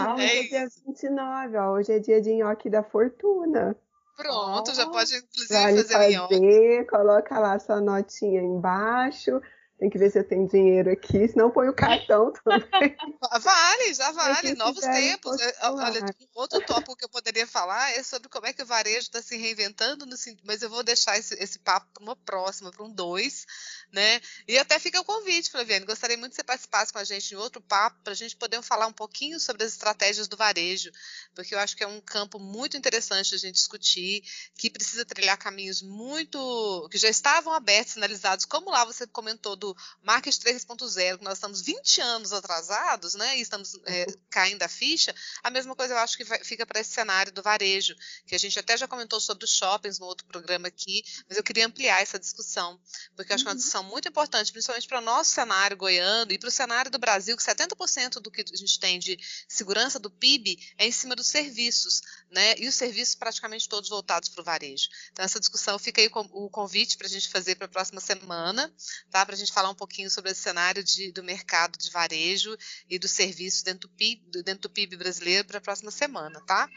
Ah, 0.00 0.14
hoje 0.14 0.24
é, 0.24 0.38
é 0.38 0.48
dia 0.48 0.68
29, 0.86 1.56
ó. 1.58 1.72
Hoje 1.72 1.92
é 1.92 1.98
dia 1.98 2.22
de 2.22 2.32
nhoque 2.32 2.70
da 2.70 2.82
fortuna. 2.82 3.76
Pronto, 4.16 4.70
oh, 4.70 4.74
já 4.74 4.88
pode 4.88 5.14
inclusive 5.14 5.52
vale 5.52 5.76
fazer, 5.82 5.92
fazer 5.92 6.16
nhoque. 6.16 6.86
Coloca 6.88 7.38
lá 7.38 7.58
sua 7.58 7.80
notinha 7.82 8.40
embaixo 8.40 9.38
tem 9.78 9.90
que 9.90 9.98
ver 9.98 10.10
se 10.10 10.18
eu 10.18 10.24
tenho 10.24 10.48
dinheiro 10.48 10.90
aqui, 10.90 11.28
senão 11.28 11.50
põe 11.50 11.68
o 11.68 11.74
cartão 11.74 12.32
também. 12.42 12.96
Vale, 13.40 13.94
já 13.94 14.10
vale. 14.12 14.54
Novos 14.54 14.80
tempos. 14.80 15.36
Olha, 15.62 16.00
outro 16.34 16.60
tópico 16.62 16.96
que 16.96 17.04
eu 17.04 17.08
poderia 17.08 17.46
falar 17.46 17.92
é 17.92 18.02
sobre 18.02 18.28
como 18.28 18.46
é 18.46 18.52
que 18.52 18.62
o 18.62 18.66
varejo 18.66 19.00
está 19.00 19.20
se 19.20 19.36
reinventando, 19.36 20.06
no, 20.06 20.16
mas 20.44 20.62
eu 20.62 20.70
vou 20.70 20.82
deixar 20.82 21.18
esse, 21.18 21.34
esse 21.34 21.58
papo 21.58 21.86
para 21.92 22.02
uma 22.02 22.16
próxima, 22.16 22.70
para 22.70 22.84
um 22.84 22.90
dois, 22.90 23.44
né? 23.92 24.20
E 24.46 24.58
até 24.58 24.78
fica 24.78 25.00
o 25.00 25.04
convite, 25.04 25.50
Flaviane. 25.50 25.86
Gostaria 25.86 26.16
muito 26.16 26.32
que 26.32 26.36
você 26.36 26.44
participasse 26.44 26.92
com 26.92 26.98
a 26.98 27.04
gente 27.04 27.32
em 27.32 27.36
outro 27.36 27.60
papo, 27.60 27.98
para 28.02 28.12
a 28.12 28.16
gente 28.16 28.36
poder 28.36 28.60
falar 28.62 28.86
um 28.86 28.92
pouquinho 28.92 29.38
sobre 29.40 29.64
as 29.64 29.72
estratégias 29.72 30.28
do 30.28 30.36
varejo, 30.36 30.90
porque 31.34 31.54
eu 31.54 31.58
acho 31.58 31.76
que 31.76 31.84
é 31.84 31.86
um 31.86 32.00
campo 32.00 32.38
muito 32.38 32.76
interessante 32.76 33.34
a 33.34 33.38
gente 33.38 33.54
discutir, 33.54 34.22
que 34.56 34.70
precisa 34.70 35.04
trilhar 35.04 35.38
caminhos 35.38 35.82
muito. 35.82 36.88
que 36.90 36.98
já 36.98 37.08
estavam 37.08 37.52
abertos, 37.52 37.94
sinalizados, 37.94 38.44
como 38.44 38.70
lá 38.70 38.84
você 38.84 39.06
comentou 39.06 39.56
do 39.56 39.76
Market 40.02 40.34
3.0, 40.34 41.18
que 41.18 41.24
nós 41.24 41.38
estamos 41.38 41.60
20 41.62 42.00
anos 42.00 42.32
atrasados, 42.32 43.14
né, 43.14 43.38
e 43.38 43.40
estamos 43.40 43.78
é, 43.86 44.06
caindo 44.30 44.62
a 44.62 44.68
ficha, 44.68 45.14
a 45.42 45.50
mesma 45.50 45.74
coisa 45.74 45.94
eu 45.94 45.98
acho 45.98 46.16
que 46.16 46.24
vai, 46.24 46.42
fica 46.44 46.66
para 46.66 46.80
esse 46.80 46.90
cenário 46.90 47.32
do 47.32 47.42
varejo, 47.42 47.94
que 48.26 48.34
a 48.34 48.38
gente 48.38 48.58
até 48.58 48.76
já 48.76 48.86
comentou 48.86 49.20
sobre 49.20 49.44
os 49.44 49.50
shoppings 49.50 49.98
no 49.98 50.06
outro 50.06 50.26
programa 50.26 50.68
aqui, 50.68 51.04
mas 51.28 51.38
eu 51.38 51.44
queria 51.44 51.66
ampliar 51.66 52.02
essa 52.02 52.18
discussão, 52.18 52.78
porque 53.14 53.32
eu 53.32 53.34
acho 53.34 53.44
que 53.44 53.48
é 53.48 53.52
uma 53.52 53.56
uhum. 53.56 53.70
Muito 53.82 54.08
importante, 54.08 54.52
principalmente 54.52 54.88
para 54.88 54.98
o 54.98 55.02
nosso 55.02 55.30
cenário 55.30 55.76
goiano 55.76 56.32
e 56.32 56.38
para 56.38 56.48
o 56.48 56.52
cenário 56.52 56.90
do 56.90 56.98
Brasil, 56.98 57.36
que 57.36 57.42
70% 57.42 58.20
do 58.20 58.30
que 58.30 58.42
a 58.42 58.56
gente 58.56 58.78
tem 58.78 58.98
de 58.98 59.18
segurança 59.48 59.98
do 59.98 60.10
PIB 60.10 60.58
é 60.78 60.86
em 60.86 60.92
cima 60.92 61.14
dos 61.14 61.26
serviços, 61.26 62.02
né, 62.30 62.54
e 62.58 62.68
os 62.68 62.74
serviços 62.74 63.14
praticamente 63.14 63.68
todos 63.68 63.88
voltados 63.88 64.28
para 64.28 64.40
o 64.42 64.44
varejo. 64.44 64.88
Então, 65.12 65.24
essa 65.24 65.40
discussão 65.40 65.78
fica 65.78 66.00
aí 66.00 66.08
com 66.08 66.20
o 66.32 66.48
convite 66.50 66.96
para 66.96 67.06
a 67.06 67.10
gente 67.10 67.28
fazer 67.28 67.54
para 67.54 67.66
a 67.66 67.68
próxima 67.68 68.00
semana, 68.00 68.72
tá? 69.10 69.24
Para 69.24 69.34
a 69.34 69.38
gente 69.38 69.52
falar 69.52 69.70
um 69.70 69.74
pouquinho 69.74 70.10
sobre 70.10 70.30
esse 70.30 70.42
cenário 70.42 70.82
de, 70.82 71.12
do 71.12 71.22
mercado 71.22 71.78
de 71.78 71.90
varejo 71.90 72.56
e 72.88 72.98
do 72.98 73.08
serviço 73.08 73.64
dentro 73.64 73.88
do 73.88 73.94
PIB, 73.94 74.42
dentro 74.42 74.62
do 74.62 74.70
PIB 74.70 74.96
brasileiro 74.96 75.46
para 75.46 75.58
a 75.58 75.60
próxima 75.60 75.90
semana, 75.90 76.40
tá? 76.46 76.68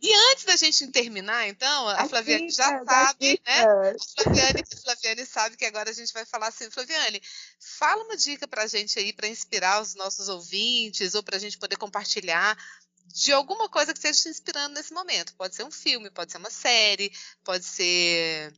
E 0.00 0.12
antes 0.30 0.44
da 0.44 0.56
gente 0.56 0.86
terminar, 0.88 1.48
então, 1.48 1.88
a 1.88 2.08
Flaviane 2.08 2.50
já 2.50 2.84
sabe, 2.84 3.40
né? 3.46 3.60
A 3.60 4.22
Flaviane, 4.22 4.62
a 4.72 4.76
Flaviane 4.76 5.26
sabe 5.26 5.56
que 5.56 5.64
agora 5.64 5.90
a 5.90 5.92
gente 5.92 6.12
vai 6.12 6.24
falar 6.24 6.45
assim, 6.48 6.70
Flaviane, 6.70 7.20
fala 7.60 8.04
uma 8.04 8.16
dica 8.16 8.46
para 8.46 8.64
a 8.64 8.66
gente 8.66 8.98
aí 8.98 9.12
para 9.12 9.28
inspirar 9.28 9.82
os 9.82 9.94
nossos 9.94 10.28
ouvintes 10.28 11.14
ou 11.14 11.22
para 11.22 11.36
a 11.36 11.40
gente 11.40 11.58
poder 11.58 11.76
compartilhar 11.76 12.56
de 13.06 13.32
alguma 13.32 13.68
coisa 13.68 13.92
que 13.92 13.98
esteja 13.98 14.22
te 14.22 14.28
inspirando 14.28 14.74
nesse 14.74 14.92
momento. 14.92 15.34
Pode 15.36 15.54
ser 15.54 15.64
um 15.64 15.70
filme, 15.70 16.10
pode 16.10 16.32
ser 16.32 16.38
uma 16.38 16.50
série, 16.50 17.12
pode 17.44 17.64
ser 17.64 18.52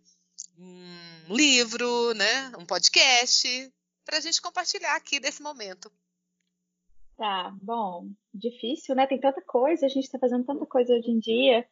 um 0.58 1.34
livro, 1.34 2.14
né, 2.14 2.52
um 2.58 2.66
podcast, 2.66 3.72
para 4.04 4.18
a 4.18 4.20
gente 4.20 4.40
compartilhar 4.40 4.96
aqui 4.96 5.20
desse 5.20 5.42
momento. 5.42 5.90
Tá, 7.16 7.52
bom, 7.60 8.08
difícil, 8.32 8.94
né? 8.94 9.06
Tem 9.06 9.18
tanta 9.18 9.42
coisa, 9.42 9.86
a 9.86 9.88
gente 9.88 10.04
está 10.04 10.18
fazendo 10.18 10.44
tanta 10.44 10.64
coisa 10.64 10.94
hoje 10.94 11.10
em 11.10 11.18
dia. 11.18 11.66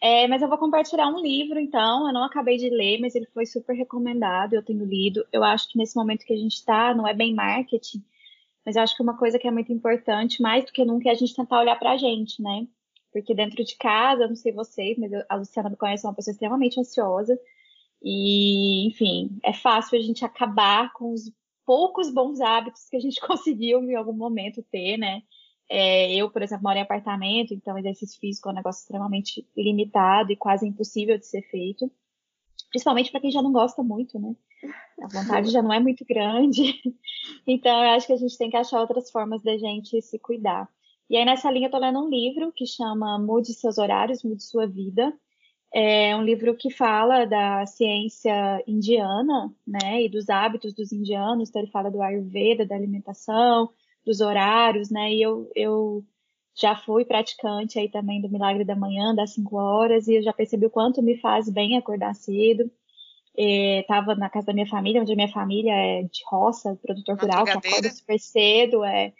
É, 0.00 0.28
mas 0.28 0.42
eu 0.42 0.48
vou 0.48 0.58
compartilhar 0.58 1.08
um 1.08 1.20
livro, 1.20 1.58
então. 1.58 2.06
Eu 2.06 2.12
não 2.12 2.24
acabei 2.24 2.56
de 2.56 2.68
ler, 2.68 3.00
mas 3.00 3.14
ele 3.14 3.26
foi 3.32 3.46
super 3.46 3.74
recomendado, 3.74 4.54
eu 4.54 4.62
tenho 4.62 4.84
lido. 4.84 5.26
Eu 5.32 5.42
acho 5.42 5.68
que 5.70 5.78
nesse 5.78 5.96
momento 5.96 6.24
que 6.26 6.32
a 6.32 6.36
gente 6.36 6.54
está, 6.54 6.94
não 6.94 7.06
é 7.06 7.14
bem 7.14 7.34
marketing, 7.34 8.04
mas 8.64 8.76
eu 8.76 8.82
acho 8.82 8.96
que 8.96 9.02
uma 9.02 9.16
coisa 9.16 9.38
que 9.38 9.48
é 9.48 9.50
muito 9.50 9.72
importante, 9.72 10.42
mais 10.42 10.64
do 10.64 10.72
que 10.72 10.84
nunca, 10.84 11.08
é 11.08 11.12
a 11.12 11.14
gente 11.14 11.34
tentar 11.34 11.60
olhar 11.60 11.78
para 11.78 11.92
a 11.92 11.96
gente, 11.96 12.42
né? 12.42 12.66
Porque 13.12 13.34
dentro 13.34 13.64
de 13.64 13.76
casa, 13.76 14.26
não 14.26 14.36
sei 14.36 14.52
vocês, 14.52 14.98
mas 14.98 15.12
a 15.28 15.36
Luciana 15.36 15.70
me 15.70 15.76
conhece, 15.76 16.04
é 16.04 16.08
uma 16.08 16.14
pessoa 16.14 16.32
extremamente 16.32 16.80
ansiosa. 16.80 17.38
E, 18.02 18.86
enfim, 18.88 19.38
é 19.42 19.52
fácil 19.52 19.98
a 19.98 20.02
gente 20.02 20.24
acabar 20.24 20.92
com 20.92 21.12
os 21.12 21.32
poucos 21.64 22.12
bons 22.12 22.40
hábitos 22.40 22.88
que 22.88 22.96
a 22.96 23.00
gente 23.00 23.20
conseguiu 23.26 23.82
em 23.82 23.94
algum 23.94 24.12
momento 24.12 24.62
ter, 24.70 24.96
né? 24.98 25.22
É, 25.68 26.14
eu, 26.14 26.30
por 26.30 26.42
exemplo, 26.42 26.64
moro 26.64 26.78
em 26.78 26.82
apartamento, 26.82 27.54
então 27.54 27.78
exercício 27.78 28.18
físico 28.20 28.48
é 28.48 28.52
um 28.52 28.56
negócio 28.56 28.80
extremamente 28.80 29.46
limitado 29.56 30.30
e 30.30 30.36
quase 30.36 30.66
impossível 30.66 31.18
de 31.18 31.26
ser 31.26 31.42
feito. 31.42 31.90
Principalmente 32.70 33.10
para 33.10 33.20
quem 33.20 33.30
já 33.30 33.40
não 33.40 33.52
gosta 33.52 33.82
muito, 33.82 34.18
né? 34.18 34.34
A 35.02 35.08
vontade 35.08 35.50
já 35.50 35.62
não 35.62 35.72
é 35.72 35.80
muito 35.80 36.04
grande. 36.04 36.80
Então, 37.46 37.82
eu 37.84 37.90
acho 37.90 38.06
que 38.06 38.12
a 38.12 38.16
gente 38.16 38.36
tem 38.36 38.50
que 38.50 38.56
achar 38.56 38.80
outras 38.80 39.10
formas 39.10 39.42
da 39.42 39.56
gente 39.56 40.00
se 40.02 40.18
cuidar. 40.18 40.68
E 41.08 41.16
aí, 41.16 41.24
nessa 41.24 41.50
linha, 41.50 41.68
eu 41.68 41.70
tô 41.70 41.78
lendo 41.78 41.98
um 41.98 42.08
livro 42.08 42.52
que 42.52 42.66
chama 42.66 43.18
Mude 43.18 43.52
Seus 43.54 43.78
Horários, 43.78 44.22
Mude 44.22 44.42
Sua 44.42 44.66
Vida, 44.66 45.12
é 45.74 46.14
um 46.14 46.22
livro 46.22 46.56
que 46.56 46.70
fala 46.70 47.24
da 47.24 47.66
ciência 47.66 48.62
indiana, 48.64 49.52
né, 49.66 50.04
e 50.04 50.08
dos 50.08 50.30
hábitos 50.30 50.72
dos 50.72 50.92
indianos. 50.92 51.48
Então 51.48 51.60
ele 51.60 51.70
fala 51.70 51.90
do 51.90 52.00
Ayurveda, 52.00 52.64
da 52.64 52.76
alimentação, 52.76 53.70
dos 54.04 54.20
horários, 54.20 54.90
né. 54.90 55.12
E 55.12 55.22
eu, 55.22 55.50
eu 55.54 56.04
já 56.54 56.76
fui 56.76 57.04
praticante 57.04 57.78
aí 57.78 57.88
também 57.88 58.20
do 58.20 58.28
Milagre 58.28 58.64
da 58.64 58.76
Manhã, 58.76 59.14
das 59.14 59.34
5 59.34 59.56
horas, 59.56 60.06
e 60.06 60.16
eu 60.16 60.22
já 60.22 60.32
percebi 60.32 60.66
o 60.66 60.70
quanto 60.70 61.02
me 61.02 61.16
faz 61.16 61.48
bem 61.48 61.76
acordar 61.76 62.14
cedo. 62.14 62.70
Estava 63.36 64.12
é, 64.12 64.16
na 64.16 64.30
casa 64.30 64.46
da 64.46 64.52
minha 64.52 64.68
família, 64.68 65.02
onde 65.02 65.12
a 65.12 65.16
minha 65.16 65.32
família 65.32 65.72
é 65.72 66.02
de 66.02 66.22
roça, 66.30 66.78
produtor 66.80 67.18
rural, 67.18 67.44
que 67.44 67.50
acorda 67.50 67.90
super 67.90 68.18
cedo, 68.20 68.84
é 68.84 69.12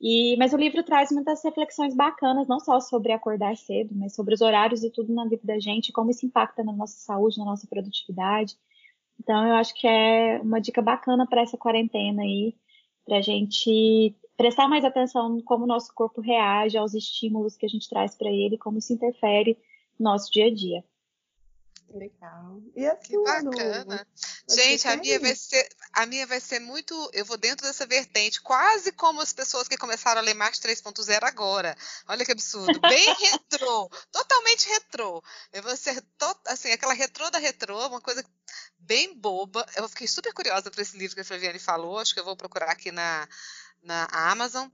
E, 0.00 0.36
mas 0.38 0.52
o 0.52 0.56
livro 0.56 0.82
traz 0.82 1.12
muitas 1.12 1.44
reflexões 1.44 1.94
bacanas, 1.94 2.48
não 2.48 2.58
só 2.58 2.80
sobre 2.80 3.12
acordar 3.12 3.56
cedo, 3.56 3.94
mas 3.94 4.14
sobre 4.14 4.34
os 4.34 4.40
horários 4.40 4.82
e 4.82 4.90
tudo 4.90 5.14
na 5.14 5.24
vida 5.26 5.42
da 5.44 5.60
gente, 5.60 5.92
como 5.92 6.10
isso 6.10 6.26
impacta 6.26 6.64
na 6.64 6.72
nossa 6.72 6.98
saúde, 6.98 7.38
na 7.38 7.44
nossa 7.44 7.68
produtividade. 7.68 8.56
Então, 9.20 9.46
eu 9.46 9.54
acho 9.54 9.74
que 9.74 9.86
é 9.86 10.40
uma 10.42 10.60
dica 10.60 10.82
bacana 10.82 11.24
para 11.26 11.42
essa 11.42 11.56
quarentena 11.56 12.22
aí, 12.22 12.56
para 13.04 13.18
a 13.18 13.22
gente 13.22 14.16
prestar 14.40 14.68
mais 14.68 14.86
atenção 14.86 15.36
em 15.36 15.42
como 15.42 15.64
o 15.64 15.66
nosso 15.66 15.92
corpo 15.92 16.22
reage 16.22 16.78
aos 16.78 16.94
estímulos 16.94 17.58
que 17.58 17.66
a 17.66 17.68
gente 17.68 17.90
traz 17.90 18.14
para 18.14 18.30
ele, 18.30 18.56
como 18.56 18.78
isso 18.78 18.90
interfere 18.90 19.58
no 19.98 20.10
nosso 20.10 20.32
dia 20.32 20.46
a 20.46 20.54
dia. 20.54 20.82
Legal. 21.92 22.62
E 22.74 22.86
a 22.86 22.96
que 22.96 23.18
bacana. 23.18 24.06
Gente, 24.48 24.88
a 24.88 24.96
minha, 24.96 25.18
vai 25.20 25.34
ser, 25.34 25.68
a 25.92 26.06
minha 26.06 26.26
vai 26.26 26.40
ser 26.40 26.58
muito. 26.58 26.94
Eu 27.12 27.26
vou 27.26 27.36
dentro 27.36 27.66
dessa 27.66 27.84
vertente, 27.84 28.40
quase 28.40 28.92
como 28.92 29.20
as 29.20 29.32
pessoas 29.32 29.68
que 29.68 29.76
começaram 29.76 30.20
a 30.20 30.24
ler 30.24 30.34
Marx 30.34 30.58
3.0 30.58 31.18
agora. 31.22 31.76
Olha 32.08 32.24
que 32.24 32.32
absurdo. 32.32 32.80
Bem 32.80 33.14
retrô. 33.20 33.90
totalmente 34.10 34.68
retrô. 34.68 35.22
Eu 35.52 35.62
vou 35.62 35.76
ser 35.76 36.00
to, 36.16 36.40
assim, 36.46 36.70
aquela 36.70 36.94
retrô 36.94 37.28
da 37.28 37.38
retrô, 37.38 37.88
uma 37.88 38.00
coisa 38.00 38.24
bem 38.78 39.14
boba. 39.18 39.66
Eu 39.76 39.88
fiquei 39.88 40.06
super 40.06 40.32
curiosa 40.32 40.70
para 40.70 40.80
esse 40.80 40.96
livro 40.96 41.14
que 41.14 41.20
a 41.20 41.24
Flaviane 41.24 41.58
falou. 41.58 41.98
Acho 41.98 42.14
que 42.14 42.20
eu 42.20 42.24
vou 42.24 42.36
procurar 42.36 42.70
aqui 42.70 42.90
na, 42.90 43.28
na 43.82 44.06
Amazon. 44.12 44.68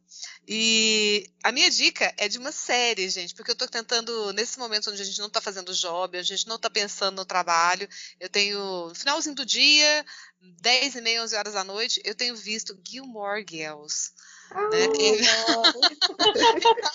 E 0.47 1.29
a 1.43 1.53
minha 1.53 1.71
dica 1.71 2.13
é 2.17 2.29
de 2.29 2.39
uma 2.39 2.53
série, 2.53 3.09
gente, 3.09 3.35
porque 3.35 3.51
eu 3.51 3.55
estou 3.55 3.69
tentando, 3.69 4.33
nesse 4.33 4.59
momento 4.59 4.91
onde 4.91 5.03
a 5.03 5.05
gente 5.05 5.19
não 5.19 5.27
está 5.27 5.41
fazendo 5.41 5.75
job, 5.75 6.17
a 6.17 6.23
gente 6.23 6.47
não 6.47 6.57
está 6.57 6.71
pensando 6.71 7.17
no 7.17 7.25
trabalho, 7.25 7.89
eu 8.21 8.29
tenho, 8.29 8.89
no 8.89 8.95
finalzinho 8.95 9.35
do 9.35 9.47
dia, 9.47 10.05
10 10.41 10.97
e 10.97 11.01
meia, 11.01 11.23
11 11.23 11.37
horas 11.37 11.55
da 11.55 11.65
noite, 11.65 12.01
eu 12.05 12.15
tenho 12.15 12.37
visto 12.37 12.79
Gilmore 12.87 13.45
Girls. 13.49 14.13
Ah, 14.51 14.69
né? 14.71 14.85
então, 14.85 15.63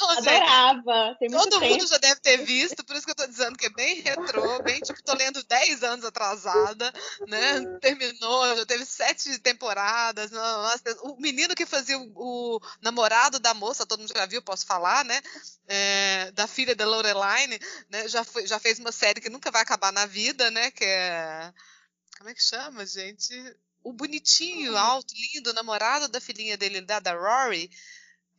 Adorava. 0.10 1.16
Tem 1.20 1.30
todo 1.30 1.60
tempo. 1.60 1.66
mundo 1.66 1.88
já 1.88 1.98
deve 1.98 2.20
ter 2.22 2.38
visto, 2.38 2.84
por 2.84 2.96
isso 2.96 3.06
que 3.06 3.12
eu 3.12 3.16
tô 3.16 3.28
dizendo 3.28 3.58
que 3.58 3.66
é 3.66 3.70
bem 3.70 4.02
retrô, 4.02 4.62
bem 4.64 4.80
tipo, 4.80 5.02
tô 5.04 5.14
lendo 5.14 5.44
10 5.44 5.84
anos 5.84 6.06
atrasada, 6.06 6.94
né? 7.28 7.78
Terminou, 7.82 8.56
já 8.56 8.66
teve 8.66 8.86
sete 8.86 9.38
temporadas. 9.40 10.32
Nossa, 10.32 10.82
o 11.04 11.20
menino 11.20 11.56
que 11.56 11.66
fazia 11.66 11.98
o, 11.98 12.12
o, 12.16 12.60
namorado 12.82 13.40
da 13.40 13.54
moça, 13.54 13.86
todo 13.86 14.00
mundo 14.00 14.14
já 14.16 14.26
viu, 14.26 14.42
posso 14.42 14.66
falar, 14.66 15.04
né? 15.04 15.22
É, 15.68 16.32
da 16.32 16.48
filha 16.48 16.76
da 16.76 16.86
Loreline, 16.86 17.60
né? 17.90 18.08
Já, 18.08 18.24
foi, 18.24 18.48
já 18.48 18.60
fez 18.60 18.80
uma 18.80 18.92
série 18.92 19.22
que 19.22 19.30
nunca 19.30 19.52
vai 19.52 19.62
acabar 19.62 19.92
na 19.92 20.06
vida, 20.06 20.50
né? 20.52 20.72
Que 20.72 20.86
é. 20.86 21.54
Como 22.18 22.30
é 22.30 22.34
que 22.34 22.44
chama, 22.44 22.86
gente? 22.86 23.34
O 23.84 23.94
bonitinho, 23.94 24.78
alto, 24.78 25.14
lindo, 25.16 25.54
namorado 25.54 26.08
da 26.08 26.22
filhinha 26.22 26.58
dele, 26.58 26.82
da, 26.82 27.00
da 27.00 27.14
Rory. 27.14 27.70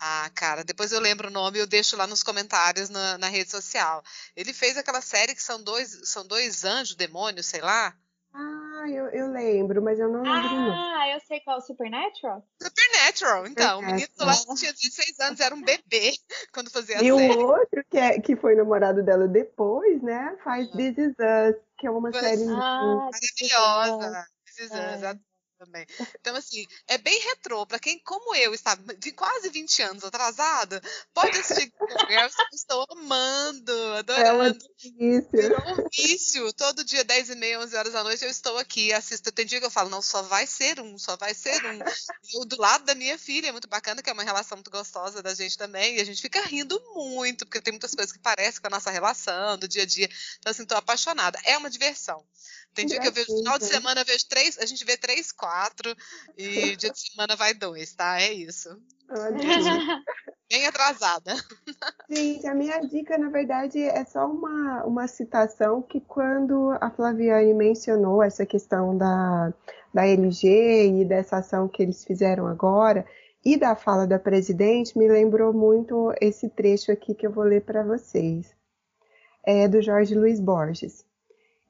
Ah, 0.04 0.28
cara, 0.34 0.64
depois 0.64 0.90
eu 0.90 0.98
lembro 0.98 1.28
o 1.28 1.30
nome 1.30 1.58
e 1.58 1.60
eu 1.60 1.66
deixo 1.66 1.96
lá 1.96 2.08
nos 2.08 2.24
comentários 2.24 2.88
na, 2.88 3.18
na, 3.18 3.28
rede 3.28 3.50
social. 3.50 4.02
Ele 4.34 4.52
fez 4.52 4.76
aquela 4.76 5.00
série 5.00 5.32
que 5.32 5.42
são 5.42 5.62
dois, 5.62 6.00
são 6.04 6.26
dois 6.26 6.64
anjos, 6.64 6.96
demônios, 6.96 7.46
sei 7.46 7.60
lá. 7.60 7.96
Ah, 8.34 8.84
eu, 8.88 9.06
eu 9.10 9.30
lembro, 9.30 9.80
mas 9.80 10.00
eu 10.00 10.08
não 10.08 10.22
lembro 10.22 10.72
Ah, 10.72 11.08
eu 11.14 11.20
sei 11.20 11.38
qual, 11.40 11.60
Supernatural? 11.60 12.44
Supernatural, 12.60 13.46
então. 13.46 13.78
O 13.78 13.86
menino 13.86 14.08
lá 14.18 14.34
tinha 14.56 14.72
16 14.72 15.20
anos, 15.20 15.38
era 15.38 15.54
um 15.54 15.62
bebê 15.62 16.12
quando 16.52 16.68
fazia 16.68 16.96
a 16.96 17.02
e 17.02 17.12
série. 17.12 17.34
E 17.34 17.36
o 17.36 17.46
outro, 17.46 17.84
que, 17.88 17.98
é, 17.98 18.20
que 18.20 18.34
foi 18.34 18.56
namorado 18.56 19.04
dela 19.04 19.28
depois, 19.28 20.02
né, 20.02 20.36
faz 20.42 20.68
This 20.72 20.98
Is 20.98 21.10
Us, 21.12 21.62
que 21.78 21.86
é 21.86 21.90
uma 21.92 22.10
Mas, 22.10 22.16
série 22.16 22.42
ah, 22.42 23.08
maravilhosa. 23.08 24.26
This 24.46 24.58
Is 24.58 24.70
Us, 24.72 25.02
é 25.04 25.31
também. 25.64 25.86
Então, 26.20 26.34
assim, 26.34 26.66
é 26.88 26.98
bem 26.98 27.18
retrô. 27.20 27.64
Para 27.64 27.78
quem, 27.78 27.98
como 28.00 28.34
eu, 28.34 28.52
está 28.52 28.74
de 28.98 29.12
quase 29.12 29.48
20 29.48 29.82
anos 29.82 30.04
atrasada, 30.04 30.82
pode 31.14 31.38
assistir 31.38 31.72
Girls, 32.08 32.36
estou 32.52 32.84
amando, 32.90 33.72
adorando. 33.94 34.58
É 34.84 35.72
um 35.72 35.88
vício. 35.92 36.52
Todo 36.54 36.84
dia, 36.84 37.04
10 37.04 37.30
e 37.30 37.34
meia, 37.36 37.60
11 37.60 37.76
horas 37.76 37.92
da 37.92 38.02
noite, 38.02 38.24
eu 38.24 38.30
estou 38.30 38.58
aqui, 38.58 38.92
assisto. 38.92 39.30
Tem 39.30 39.46
dia 39.46 39.60
que 39.60 39.66
eu 39.66 39.70
falo, 39.70 39.88
não, 39.88 40.02
só 40.02 40.22
vai 40.22 40.46
ser 40.46 40.80
um, 40.80 40.98
só 40.98 41.16
vai 41.16 41.34
ser 41.34 41.64
um. 41.64 41.78
Eu, 42.34 42.44
do 42.44 42.60
lado 42.60 42.84
da 42.84 42.94
minha 42.94 43.16
filha, 43.18 43.48
é 43.48 43.52
muito 43.52 43.68
bacana, 43.68 44.02
que 44.02 44.10
é 44.10 44.12
uma 44.12 44.24
relação 44.24 44.56
muito 44.56 44.70
gostosa 44.70 45.22
da 45.22 45.34
gente 45.34 45.56
também, 45.56 45.96
e 45.96 46.00
a 46.00 46.04
gente 46.04 46.20
fica 46.20 46.40
rindo 46.42 46.80
muito, 46.94 47.46
porque 47.46 47.60
tem 47.60 47.72
muitas 47.72 47.94
coisas 47.94 48.12
que 48.12 48.18
parecem 48.18 48.60
com 48.60 48.66
a 48.66 48.70
nossa 48.70 48.90
relação, 48.90 49.56
do 49.58 49.68
dia 49.68 49.82
a 49.82 49.86
dia. 49.86 50.08
Então, 50.38 50.50
assim, 50.50 50.62
estou 50.62 50.78
apaixonada. 50.78 51.38
É 51.44 51.56
uma 51.56 51.70
diversão. 51.70 52.24
Tem 52.74 52.86
dia 52.86 53.00
que 53.00 53.08
eu 53.08 53.12
vejo, 53.12 53.26
final 53.26 53.58
de 53.58 53.66
semana 53.66 54.00
eu 54.00 54.04
vejo 54.04 54.26
três, 54.28 54.58
a 54.58 54.64
gente 54.64 54.84
vê 54.84 54.96
três, 54.96 55.30
quatro, 55.30 55.94
e 56.36 56.74
dia 56.76 56.90
de 56.90 57.10
semana 57.10 57.36
vai 57.36 57.52
dois, 57.52 57.94
tá? 57.94 58.20
É 58.20 58.32
isso. 58.32 58.68
Bem 60.50 60.66
atrasada. 60.66 61.34
Gente, 62.08 62.46
a 62.46 62.54
minha 62.54 62.78
dica, 62.80 63.16
na 63.18 63.28
verdade, 63.30 63.82
é 63.82 64.04
só 64.04 64.26
uma, 64.26 64.84
uma 64.84 65.08
citação 65.08 65.82
que 65.82 66.00
quando 66.00 66.76
a 66.80 66.90
Flaviane 66.90 67.54
mencionou 67.54 68.22
essa 68.22 68.44
questão 68.44 68.96
da, 68.96 69.52
da 69.92 70.06
LG 70.06 71.00
e 71.00 71.04
dessa 71.04 71.38
ação 71.38 71.68
que 71.68 71.82
eles 71.82 72.04
fizeram 72.04 72.46
agora, 72.46 73.06
e 73.44 73.56
da 73.56 73.74
fala 73.74 74.06
da 74.06 74.18
presidente, 74.18 74.96
me 74.96 75.08
lembrou 75.08 75.52
muito 75.52 76.12
esse 76.20 76.48
trecho 76.48 76.92
aqui 76.92 77.14
que 77.14 77.26
eu 77.26 77.32
vou 77.32 77.44
ler 77.44 77.62
para 77.62 77.82
vocês. 77.82 78.54
É 79.44 79.66
do 79.66 79.82
Jorge 79.82 80.14
Luiz 80.14 80.38
Borges. 80.38 81.04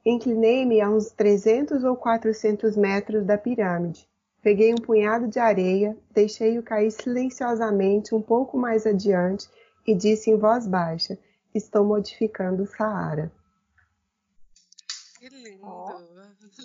Inclinei-me 0.05 0.81
a 0.81 0.89
uns 0.89 1.11
300 1.11 1.83
ou 1.83 1.95
400 1.95 2.75
metros 2.75 3.25
da 3.25 3.37
pirâmide. 3.37 4.07
Peguei 4.41 4.73
um 4.73 4.77
punhado 4.77 5.27
de 5.27 5.39
areia, 5.39 5.97
deixei-o 6.11 6.61
cair 6.61 6.91
silenciosamente 6.91 8.13
um 8.13 8.21
pouco 8.21 8.57
mais 8.57 8.85
adiante 8.85 9.47
e 9.87 9.95
disse 9.95 10.29
em 10.29 10.37
voz 10.37 10.67
baixa: 10.67 11.17
Estou 11.55 11.85
modificando 11.85 12.63
o 12.63 12.67
Saara. 12.67 13.31
Que 15.17 15.29
lindo! 15.29 15.65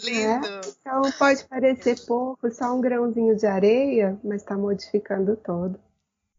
Lindo! 0.02 0.46
É? 0.46 0.60
Então 0.80 1.02
pode 1.16 1.44
parecer 1.44 2.04
pouco, 2.04 2.50
só 2.50 2.74
um 2.74 2.80
grãozinho 2.80 3.36
de 3.36 3.46
areia, 3.46 4.18
mas 4.24 4.42
está 4.42 4.58
modificando 4.58 5.36
todo. 5.36 5.78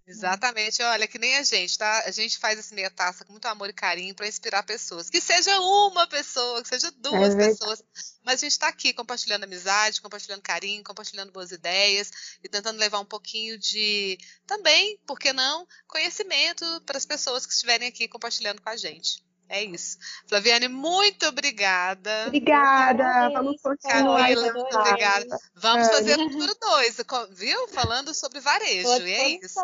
Exatamente, 0.10 0.82
olha, 0.82 1.08
que 1.08 1.19
nem 1.19 1.38
a 1.38 1.43
gente, 1.43 1.78
tá? 1.78 2.04
A 2.08 2.10
gente 2.10 2.39
faz 2.39 2.58
esse 2.58 2.74
meia 2.74 2.89
taça 2.89 3.24
com 3.24 3.32
muito 3.32 3.45
amor 3.45 3.69
e 3.69 3.74
carinho 3.74 4.15
para 4.15 4.28
inspirar 4.28 4.63
pessoas. 4.63 5.08
Que 5.08 5.22
seja 5.22 5.60
uma 5.60 6.08
pessoa, 6.08 6.63
que 6.63 6.67
seja 6.67 6.89
duas 6.98 7.36
é 7.36 7.38
pessoas. 7.38 7.84
Mas 8.24 8.39
a 8.39 8.41
gente 8.41 8.54
está 8.54 8.67
aqui 8.69 8.91
compartilhando 8.91 9.43
amizade, 9.43 10.02
compartilhando 10.02 10.41
carinho, 10.41 10.84
compartilhando 10.84 11.32
boas 11.32 11.52
ideias 11.52 12.10
e 12.43 12.50
tentando 12.50 12.80
levar 12.80 13.00
um 13.00 13.06
pouquinho 13.06 13.56
de 13.60 14.17
também, 14.48 15.00
por 15.06 15.19
que 15.19 15.32
não, 15.32 15.67
conhecimento 15.88 16.65
para 16.88 16.98
as 16.98 17.06
pessoas 17.06 17.45
que 17.45 17.54
estiverem 17.54 17.88
aqui 17.88 18.08
compartilhando 18.08 18.63
com 18.63 18.69
a 18.69 18.76
gente. 18.76 19.24
É 19.50 19.64
isso. 19.64 19.98
Flaviane, 20.28 20.68
muito 20.68 21.26
obrigada. 21.26 22.28
Obrigada. 22.28 23.30
Vamos 23.34 23.60
continuar. 23.62 24.30
Muito 24.30 24.78
obrigada. 24.78 25.38
Vamos 25.56 25.88
fazer 25.88 26.20
o 26.20 26.30
número 26.30 26.56
dois, 26.62 26.98
viu? 27.32 27.68
Falando 27.70 28.14
sobre 28.14 28.40
varejo. 28.40 28.88
E 29.06 29.12
é 29.12 29.30
isso. 29.44 29.56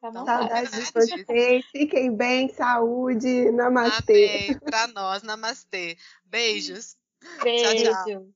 Tá 0.00 0.10
então, 0.10 0.24
Saudades 0.24 0.70
de 0.70 0.92
vocês. 0.92 1.64
Fiquem 1.72 2.14
bem, 2.14 2.48
saúde. 2.54 3.50
Namastê. 3.50 4.46
Amém. 4.48 4.58
Para 4.60 4.86
nós, 4.88 5.22
namastê. 5.24 5.98
Beijos. 6.24 6.96
Beijo. 7.42 7.84
Tchau, 7.84 8.04
tchau. 8.04 8.35